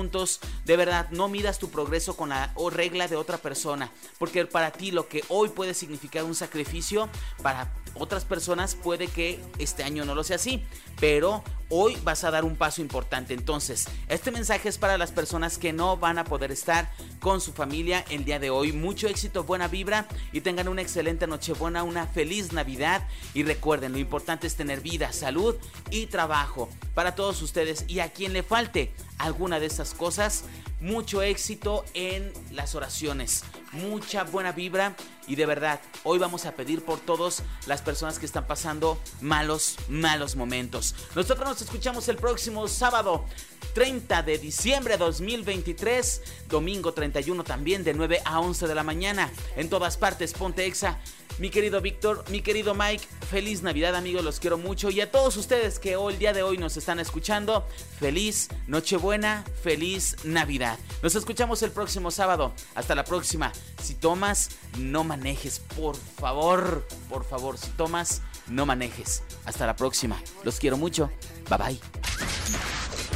De 0.64 0.76
verdad, 0.76 1.08
no 1.10 1.28
midas 1.28 1.58
tu 1.58 1.70
progreso 1.70 2.16
con 2.16 2.28
la 2.28 2.52
regla 2.70 3.08
de 3.08 3.16
otra 3.16 3.38
persona, 3.38 3.90
porque 4.18 4.46
para 4.46 4.70
ti 4.70 4.90
lo 4.90 5.08
que 5.08 5.24
hoy 5.28 5.48
puede 5.48 5.74
significar 5.74 6.24
un 6.24 6.34
sacrificio, 6.34 7.08
para 7.42 7.72
otras 7.94 8.24
personas 8.24 8.74
puede 8.74 9.08
que 9.08 9.40
este 9.58 9.82
año 9.82 10.04
no 10.04 10.14
lo 10.14 10.24
sea 10.24 10.36
así, 10.36 10.62
pero 11.00 11.42
hoy 11.70 11.96
vas 12.02 12.24
a 12.24 12.30
dar 12.30 12.44
un 12.44 12.56
paso 12.56 12.80
importante. 12.80 13.34
Entonces, 13.34 13.88
este 14.08 14.30
mensaje 14.30 14.68
es 14.68 14.78
para 14.78 14.98
las 14.98 15.12
personas 15.12 15.58
que 15.58 15.72
no 15.72 15.96
van 15.96 16.18
a 16.18 16.24
poder 16.24 16.50
estar 16.50 16.90
con 17.20 17.40
su 17.40 17.52
familia 17.52 18.04
el 18.10 18.24
día 18.24 18.38
de 18.38 18.50
hoy. 18.50 18.72
Mucho 18.72 19.08
éxito, 19.08 19.44
buena 19.44 19.68
vibra 19.68 20.06
y 20.32 20.40
tengan 20.40 20.68
una 20.68 20.82
excelente 20.82 21.26
Nochebuena, 21.26 21.82
una 21.82 22.06
feliz 22.06 22.52
Navidad. 22.52 23.06
Y 23.34 23.42
recuerden, 23.42 23.92
lo 23.92 23.98
importante 23.98 24.46
es 24.46 24.56
tener 24.56 24.80
vida, 24.80 25.12
salud 25.12 25.56
y 25.90 26.06
trabajo 26.06 26.68
para 26.94 27.14
todos 27.14 27.42
ustedes. 27.42 27.84
Y 27.88 28.00
a 28.00 28.12
quien 28.12 28.32
le 28.32 28.42
falte 28.42 28.92
alguna 29.18 29.60
de 29.60 29.66
esas 29.66 29.94
cosas, 29.94 30.44
mucho 30.80 31.22
éxito 31.22 31.84
en 31.94 32.32
las 32.52 32.74
oraciones, 32.74 33.44
mucha 33.72 34.24
buena 34.24 34.52
vibra 34.52 34.96
y 35.28 35.36
de 35.36 35.46
verdad, 35.46 35.80
hoy 36.04 36.18
vamos 36.18 36.46
a 36.46 36.52
pedir 36.52 36.84
por 36.84 36.98
todas 36.98 37.42
las 37.66 37.82
personas 37.82 38.18
que 38.18 38.26
están 38.26 38.46
pasando 38.46 38.98
malos, 39.20 39.76
malos 39.88 40.34
momentos. 40.36 40.94
Nosotros 41.14 41.48
nos 41.48 41.62
escuchamos 41.62 42.08
el 42.08 42.16
próximo 42.16 42.66
sábado 42.66 43.24
30 43.74 44.22
de 44.22 44.38
diciembre 44.38 44.94
de 44.94 44.98
2023, 44.98 46.22
domingo 46.48 46.92
31 46.92 47.44
también 47.44 47.84
de 47.84 47.94
9 47.94 48.22
a 48.24 48.40
11 48.40 48.66
de 48.66 48.74
la 48.74 48.82
mañana. 48.82 49.30
En 49.56 49.68
todas 49.68 49.96
partes, 49.96 50.32
Ponte 50.32 50.66
Exa. 50.66 50.98
Mi 51.38 51.50
querido 51.50 51.80
Víctor, 51.80 52.24
mi 52.30 52.40
querido 52.40 52.74
Mike, 52.74 53.06
feliz 53.30 53.62
Navidad 53.62 53.94
amigos, 53.94 54.24
los 54.24 54.40
quiero 54.40 54.58
mucho. 54.58 54.90
Y 54.90 55.00
a 55.00 55.12
todos 55.12 55.36
ustedes 55.36 55.78
que 55.78 55.94
hoy, 55.94 56.14
el 56.14 56.18
día 56.18 56.32
de 56.32 56.42
hoy 56.42 56.58
nos 56.58 56.76
están 56.76 56.98
escuchando, 56.98 57.64
feliz 58.00 58.48
Nochebuena, 58.66 59.44
feliz 59.62 60.16
Navidad. 60.24 60.76
Nos 61.00 61.14
escuchamos 61.14 61.62
el 61.62 61.70
próximo 61.70 62.10
sábado. 62.10 62.52
Hasta 62.74 62.96
la 62.96 63.04
próxima. 63.04 63.52
Si 63.80 63.94
tomas, 63.94 64.50
no 64.78 65.04
manejes, 65.18 65.60
por 65.76 65.96
favor, 65.96 66.86
por 67.08 67.24
favor, 67.24 67.58
si 67.58 67.68
tomas, 67.70 68.22
no 68.46 68.66
manejes. 68.66 69.22
Hasta 69.44 69.66
la 69.66 69.74
próxima. 69.74 70.22
Los 70.44 70.58
quiero 70.58 70.76
mucho. 70.76 71.10
Bye 71.48 71.58
bye. 71.58 71.80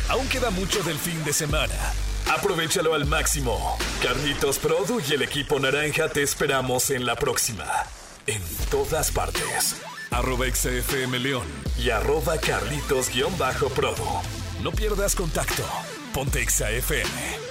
Aún 0.09 0.29
queda 0.29 0.51
mucho 0.51 0.83
del 0.83 0.99
fin 0.99 1.23
de 1.25 1.33
semana. 1.33 1.75
Aprovechalo 2.29 2.95
al 2.95 3.07
máximo. 3.07 3.79
Carlitos 4.03 4.59
Produ 4.59 5.01
y 5.09 5.15
el 5.15 5.23
equipo 5.23 5.61
naranja 5.61 6.09
te 6.09 6.23
esperamos 6.23 6.91
en 6.91 7.07
la 7.07 7.15
próxima. 7.15 7.65
En 8.27 8.43
todas 8.71 9.11
partes. 9.11 9.77
Arroba 10.11 10.47
XFM 10.47 11.19
León 11.19 11.47
y 11.79 11.91
arroba 11.91 12.37
Carlitos-Produ. 12.37 14.23
No 14.63 14.73
pierdas 14.73 15.15
contacto. 15.15 15.65
Ponte 16.13 16.45
XFM. 16.49 17.42